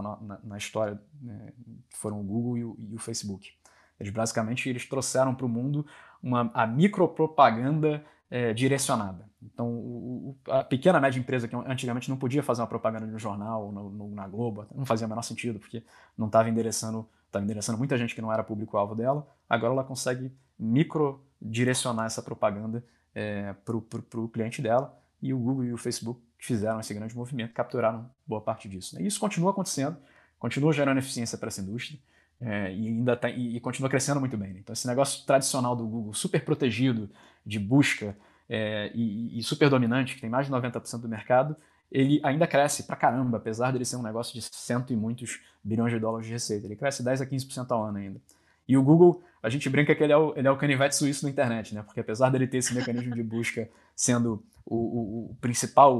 na, 0.00 0.38
na 0.42 0.56
história 0.56 0.98
né, 1.20 1.52
foram 1.90 2.20
o 2.20 2.24
Google 2.24 2.56
e 2.56 2.64
o, 2.64 2.76
e 2.78 2.94
o, 2.94 2.98
Facebook. 2.98 3.52
Eles 3.98 4.10
basicamente 4.10 4.68
eles 4.68 4.86
trouxeram 4.86 5.34
para 5.34 5.44
o 5.44 5.48
mundo 5.48 5.86
uma, 6.22 6.50
a 6.54 6.66
micropropaganda 6.66 8.02
é, 8.30 8.54
direcionada. 8.54 9.28
Então, 9.42 9.68
o, 9.68 10.36
a 10.48 10.64
pequena 10.64 10.98
média 10.98 11.20
empresa 11.20 11.46
que 11.46 11.54
antigamente 11.54 12.08
não 12.08 12.16
podia 12.16 12.42
fazer 12.42 12.62
uma 12.62 12.66
propaganda 12.66 13.06
no 13.06 13.18
jornal, 13.18 13.70
no, 13.70 13.90
no, 13.90 14.14
na 14.14 14.26
Globo, 14.26 14.66
não 14.74 14.86
fazia 14.86 15.06
o 15.06 15.10
menor 15.10 15.22
sentido, 15.22 15.58
porque 15.58 15.82
não 16.16 16.28
estava 16.28 16.48
endereçando, 16.48 17.06
endereçando 17.36 17.76
muita 17.76 17.98
gente 17.98 18.14
que 18.14 18.22
não 18.22 18.32
era 18.32 18.42
público-alvo 18.42 18.94
dela, 18.94 19.26
agora 19.48 19.74
ela 19.74 19.84
consegue 19.84 20.32
micro 20.58 21.22
direcionar 21.40 22.06
essa 22.06 22.22
propaganda 22.22 22.82
é, 23.14 23.54
para 23.64 23.76
o 23.76 24.28
cliente 24.28 24.62
dela, 24.62 24.99
e 25.22 25.32
o 25.34 25.38
Google 25.38 25.64
e 25.64 25.72
o 25.72 25.76
Facebook 25.76 26.20
fizeram 26.38 26.80
esse 26.80 26.94
grande 26.94 27.14
movimento, 27.14 27.52
capturaram 27.52 28.10
boa 28.26 28.40
parte 28.40 28.68
disso. 28.68 28.96
Né? 28.96 29.02
E 29.02 29.06
isso 29.06 29.20
continua 29.20 29.50
acontecendo, 29.50 29.96
continua 30.38 30.72
gerando 30.72 30.98
eficiência 30.98 31.36
para 31.36 31.48
essa 31.48 31.60
indústria, 31.60 31.98
é, 32.40 32.72
e 32.72 32.88
ainda 32.88 33.16
tá, 33.16 33.28
e, 33.28 33.56
e, 33.56 33.60
continua 33.60 33.90
crescendo 33.90 34.18
muito 34.18 34.36
bem. 34.36 34.54
Né? 34.54 34.60
Então, 34.60 34.72
esse 34.72 34.86
negócio 34.86 35.26
tradicional 35.26 35.76
do 35.76 35.86
Google, 35.86 36.14
super 36.14 36.42
protegido, 36.42 37.10
de 37.44 37.58
busca 37.58 38.16
é, 38.48 38.90
e, 38.94 39.38
e, 39.38 39.42
super 39.42 39.68
dominante, 39.68 40.14
que 40.14 40.20
tem 40.20 40.30
mais 40.30 40.46
de 40.46 40.52
90% 40.52 41.00
do 41.00 41.08
mercado, 41.08 41.54
ele 41.92 42.20
ainda 42.22 42.46
cresce 42.46 42.84
pra 42.84 42.96
caramba, 42.96 43.36
apesar 43.36 43.72
dele 43.72 43.84
ser 43.84 43.96
um 43.96 44.02
negócio 44.02 44.32
de 44.32 44.40
cento 44.42 44.92
e 44.92 44.96
muitos 44.96 45.40
bilhões 45.62 45.92
de 45.92 45.98
dólares 45.98 46.26
de 46.26 46.32
receita. 46.32 46.66
Ele 46.66 46.76
cresce 46.76 47.02
10 47.02 47.20
a 47.20 47.26
15% 47.26 47.70
ao 47.70 47.84
ano 47.84 47.98
ainda. 47.98 48.20
E 48.66 48.76
o 48.76 48.82
Google, 48.82 49.22
a 49.42 49.48
gente 49.48 49.68
brinca 49.68 49.94
que 49.94 50.02
ele 50.02 50.12
é 50.12 50.16
o, 50.16 50.32
ele 50.36 50.46
é 50.46 50.50
o 50.50 50.56
canivete 50.56 50.94
suíço 50.94 51.24
na 51.24 51.30
internet, 51.30 51.74
né? 51.74 51.82
Porque 51.82 51.98
apesar 51.98 52.30
dele 52.30 52.46
ter 52.46 52.58
esse 52.58 52.72
mecanismo 52.72 53.14
de 53.14 53.22
busca 53.22 53.68
sendo 54.00 54.42
o, 54.64 54.76
o, 54.76 55.30
o 55.30 55.36
principal, 55.42 55.94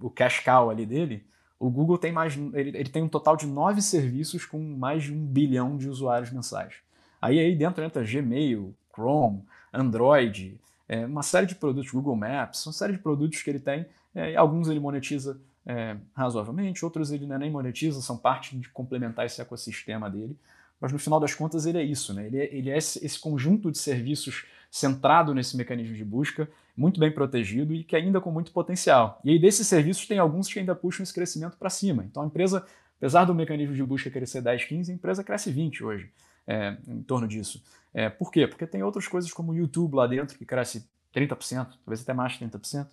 o, 0.00 0.08
cash 0.08 0.40
cow 0.40 0.70
ali 0.70 0.86
dele, 0.86 1.26
o 1.60 1.68
Google 1.68 1.98
tem 1.98 2.10
mais, 2.10 2.34
ele, 2.54 2.70
ele, 2.70 2.88
tem 2.88 3.02
um 3.02 3.08
total 3.08 3.36
de 3.36 3.46
nove 3.46 3.82
serviços 3.82 4.46
com 4.46 4.58
mais 4.58 5.02
de 5.02 5.12
um 5.12 5.26
bilhão 5.26 5.76
de 5.76 5.86
usuários 5.86 6.30
mensais. 6.30 6.76
Aí 7.20 7.38
aí 7.38 7.54
dentro 7.54 7.84
entra 7.84 8.02
Gmail, 8.02 8.74
Chrome, 8.90 9.44
Android, 9.70 10.58
é, 10.88 11.04
uma 11.04 11.22
série 11.22 11.46
de 11.46 11.54
produtos, 11.54 11.90
Google 11.90 12.16
Maps, 12.16 12.64
uma 12.64 12.72
série 12.72 12.94
de 12.94 12.98
produtos 12.98 13.42
que 13.42 13.50
ele 13.50 13.60
tem. 13.60 13.84
É, 14.14 14.34
alguns 14.36 14.68
ele 14.68 14.80
monetiza 14.80 15.38
é, 15.66 15.98
razoavelmente, 16.14 16.82
outros 16.82 17.12
ele 17.12 17.26
nem 17.26 17.50
monetiza, 17.50 18.00
são 18.00 18.16
parte 18.16 18.56
de 18.56 18.70
complementar 18.70 19.26
esse 19.26 19.42
ecossistema 19.42 20.08
dele. 20.08 20.34
Mas 20.80 20.92
no 20.92 20.98
final 20.98 21.20
das 21.20 21.34
contas 21.34 21.66
ele 21.66 21.76
é 21.76 21.84
isso, 21.84 22.14
né? 22.14 22.26
ele, 22.26 22.38
é, 22.38 22.54
ele 22.56 22.70
é 22.70 22.78
esse, 22.78 23.04
esse 23.04 23.20
conjunto 23.20 23.70
de 23.70 23.76
serviços 23.76 24.46
centrado 24.70 25.34
nesse 25.34 25.58
mecanismo 25.58 25.94
de 25.94 26.04
busca, 26.04 26.48
muito 26.76 26.98
bem 26.98 27.10
protegido 27.10 27.72
e 27.72 27.84
que 27.84 27.94
ainda 27.94 28.20
com 28.20 28.30
muito 28.30 28.52
potencial. 28.52 29.20
E 29.24 29.30
aí 29.30 29.38
desses 29.38 29.66
serviços 29.66 30.06
tem 30.06 30.18
alguns 30.18 30.52
que 30.52 30.58
ainda 30.58 30.74
puxam 30.74 31.02
esse 31.02 31.14
crescimento 31.14 31.56
para 31.56 31.70
cima. 31.70 32.04
Então 32.04 32.22
a 32.22 32.26
empresa, 32.26 32.64
apesar 32.98 33.24
do 33.24 33.34
mecanismo 33.34 33.74
de 33.74 33.82
busca 33.84 34.10
crescer 34.10 34.40
10, 34.40 34.64
15, 34.64 34.92
a 34.92 34.94
empresa 34.94 35.22
cresce 35.22 35.52
20 35.52 35.84
hoje, 35.84 36.10
é, 36.46 36.76
em 36.86 37.02
torno 37.02 37.28
disso. 37.28 37.62
É, 37.92 38.08
por 38.08 38.30
quê? 38.32 38.46
Porque 38.46 38.66
tem 38.66 38.82
outras 38.82 39.06
coisas 39.06 39.32
como 39.32 39.52
o 39.52 39.56
YouTube 39.56 39.94
lá 39.94 40.06
dentro, 40.06 40.36
que 40.36 40.44
cresce 40.44 40.88
30%, 41.14 41.38
talvez 41.84 42.02
até 42.02 42.12
mais 42.12 42.32
de 42.32 42.44
30%. 42.44 42.88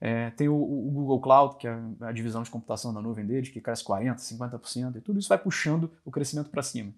É, 0.00 0.30
tem 0.30 0.48
o, 0.48 0.54
o, 0.54 0.90
Google 0.92 1.20
Cloud, 1.20 1.56
que 1.56 1.66
é 1.66 1.76
a 2.02 2.12
divisão 2.12 2.42
de 2.42 2.50
computação 2.50 2.92
da 2.92 3.00
nuvem 3.00 3.26
deles, 3.26 3.48
que 3.48 3.60
cresce 3.60 3.82
40%, 3.82 4.16
50%, 4.18 4.96
e 4.96 5.00
tudo 5.00 5.18
isso 5.18 5.28
vai 5.28 5.38
puxando 5.38 5.90
o 6.04 6.10
crescimento 6.10 6.50
para 6.50 6.62
cima. 6.62 6.92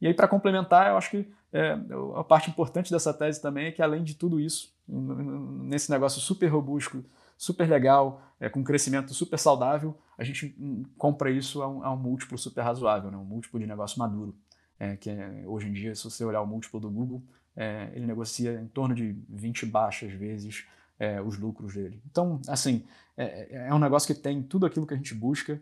E 0.00 0.06
aí, 0.06 0.14
para 0.14 0.26
complementar, 0.26 0.88
eu 0.88 0.96
acho 0.96 1.10
que 1.10 1.28
é, 1.52 1.76
a 2.16 2.24
parte 2.24 2.50
importante 2.50 2.90
dessa 2.90 3.12
tese 3.12 3.40
também 3.40 3.66
é 3.66 3.72
que, 3.72 3.82
além 3.82 4.02
de 4.02 4.14
tudo 4.14 4.40
isso, 4.40 4.74
nesse 4.90 5.90
negócio 5.90 6.20
super 6.20 6.48
robusto, 6.48 7.04
super 7.38 7.68
legal, 7.68 8.22
é, 8.38 8.48
com 8.48 8.62
crescimento 8.62 9.14
super 9.14 9.38
saudável, 9.38 9.96
a 10.18 10.24
gente 10.24 10.54
compra 10.98 11.30
isso 11.30 11.62
a 11.62 11.68
um, 11.68 11.84
a 11.84 11.92
um 11.92 11.96
múltiplo 11.96 12.36
super 12.36 12.62
razoável, 12.62 13.10
né? 13.10 13.16
um 13.16 13.24
múltiplo 13.24 13.58
de 13.58 13.66
negócio 13.66 13.98
maduro. 13.98 14.34
É, 14.78 14.96
que 14.96 15.10
é, 15.10 15.44
hoje 15.46 15.68
em 15.68 15.72
dia, 15.72 15.94
se 15.94 16.04
você 16.04 16.24
olhar 16.24 16.40
o 16.40 16.46
múltiplo 16.46 16.80
do 16.80 16.90
Google, 16.90 17.22
é, 17.54 17.90
ele 17.94 18.06
negocia 18.06 18.60
em 18.60 18.66
torno 18.68 18.94
de 18.94 19.14
20 19.28 19.66
baixas 19.66 20.12
vezes 20.12 20.66
é, 20.98 21.20
os 21.20 21.38
lucros 21.38 21.74
dele. 21.74 22.02
Então, 22.10 22.40
assim, 22.48 22.84
é, 23.16 23.66
é 23.68 23.74
um 23.74 23.78
negócio 23.78 24.14
que 24.14 24.20
tem 24.20 24.42
tudo 24.42 24.66
aquilo 24.66 24.86
que 24.86 24.94
a 24.94 24.96
gente 24.96 25.14
busca 25.14 25.60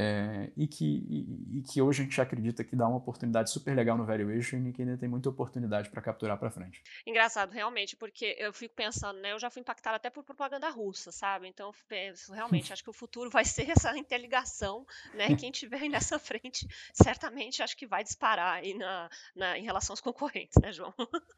é, 0.00 0.52
e, 0.56 0.68
que, 0.68 0.84
e, 0.84 1.58
e, 1.58 1.62
que 1.62 1.82
hoje 1.82 2.02
a 2.02 2.04
gente 2.04 2.20
acredita 2.20 2.62
que 2.62 2.76
dá 2.76 2.86
uma 2.86 2.98
oportunidade 2.98 3.50
super 3.50 3.74
legal 3.74 3.98
no 3.98 4.06
valuation 4.06 4.58
e 4.58 4.72
que 4.72 4.82
ainda 4.82 4.96
tem 4.96 5.08
muita 5.08 5.28
oportunidade 5.28 5.90
para 5.90 6.00
capturar 6.00 6.38
para 6.38 6.52
frente. 6.52 6.80
Engraçado, 7.04 7.50
realmente, 7.50 7.96
porque 7.96 8.36
eu 8.38 8.52
fico 8.52 8.76
pensando, 8.76 9.18
né? 9.18 9.32
Eu 9.32 9.40
já 9.40 9.50
fui 9.50 9.60
impactada 9.60 9.96
até 9.96 10.08
por 10.08 10.22
propaganda 10.22 10.70
russa, 10.70 11.10
sabe? 11.10 11.48
Então, 11.48 11.72
penso, 11.88 12.32
realmente, 12.32 12.72
acho 12.72 12.84
que 12.84 12.90
o 12.90 12.92
futuro 12.92 13.28
vai 13.28 13.42
ser 13.44 13.68
essa 13.70 13.96
interligação, 13.98 14.86
né? 15.14 15.34
Quem 15.34 15.50
tiver 15.50 15.82
aí 15.82 15.88
nessa 15.88 16.16
frente, 16.16 16.68
certamente 16.92 17.60
acho 17.60 17.76
que 17.76 17.84
vai 17.84 18.04
disparar 18.04 18.54
aí 18.54 18.74
na, 18.74 19.10
na, 19.34 19.58
em 19.58 19.64
relação 19.64 19.94
aos 19.94 20.00
concorrentes, 20.00 20.62
né, 20.62 20.70
João? 20.72 20.94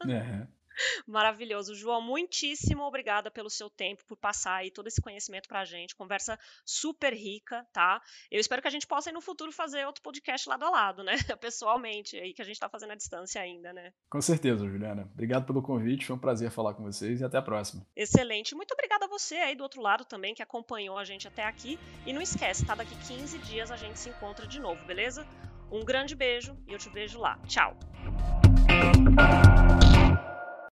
É. 0.07 0.60
Maravilhoso. 1.07 1.75
João, 1.75 2.01
muitíssimo 2.01 2.83
obrigada 2.83 3.29
pelo 3.31 3.49
seu 3.49 3.69
tempo, 3.69 4.03
por 4.05 4.17
passar 4.17 4.55
aí 4.55 4.71
todo 4.71 4.87
esse 4.87 5.01
conhecimento 5.01 5.47
pra 5.47 5.65
gente. 5.65 5.95
Conversa 5.95 6.39
super 6.65 7.13
rica, 7.13 7.65
tá? 7.71 8.01
Eu 8.29 8.39
espero 8.39 8.61
que 8.61 8.67
a 8.67 8.71
gente 8.71 8.87
possa 8.87 9.09
aí 9.09 9.13
no 9.13 9.21
futuro 9.21 9.51
fazer 9.51 9.85
outro 9.85 10.01
podcast 10.01 10.47
lado 10.47 10.65
a 10.65 10.69
lado, 10.69 11.03
né? 11.03 11.13
Pessoalmente, 11.39 12.17
aí 12.17 12.33
que 12.33 12.41
a 12.41 12.45
gente 12.45 12.59
tá 12.59 12.69
fazendo 12.69 12.91
à 12.91 12.95
distância 12.95 13.41
ainda, 13.41 13.73
né? 13.73 13.93
Com 14.09 14.21
certeza, 14.21 14.67
Juliana. 14.67 15.09
Obrigado 15.13 15.45
pelo 15.45 15.61
convite, 15.61 16.05
foi 16.05 16.15
um 16.15 16.19
prazer 16.19 16.51
falar 16.51 16.73
com 16.73 16.83
vocês 16.83 17.21
e 17.21 17.23
até 17.23 17.37
a 17.37 17.41
próxima. 17.41 17.85
Excelente. 17.95 18.55
Muito 18.55 18.73
obrigada 18.73 19.05
a 19.05 19.07
você 19.07 19.35
aí 19.35 19.55
do 19.55 19.63
outro 19.63 19.81
lado 19.81 20.05
também 20.05 20.33
que 20.33 20.43
acompanhou 20.43 20.97
a 20.97 21.03
gente 21.03 21.27
até 21.27 21.43
aqui. 21.43 21.79
E 22.05 22.13
não 22.13 22.21
esquece, 22.21 22.65
tá? 22.65 22.75
Daqui 22.75 22.95
15 23.07 23.37
dias 23.39 23.71
a 23.71 23.75
gente 23.75 23.99
se 23.99 24.09
encontra 24.09 24.47
de 24.47 24.59
novo, 24.59 24.83
beleza? 24.85 25.27
Um 25.71 25.85
grande 25.85 26.15
beijo 26.15 26.57
e 26.67 26.73
eu 26.73 26.77
te 26.77 26.89
vejo 26.89 27.19
lá. 27.19 27.39
Tchau. 27.47 27.77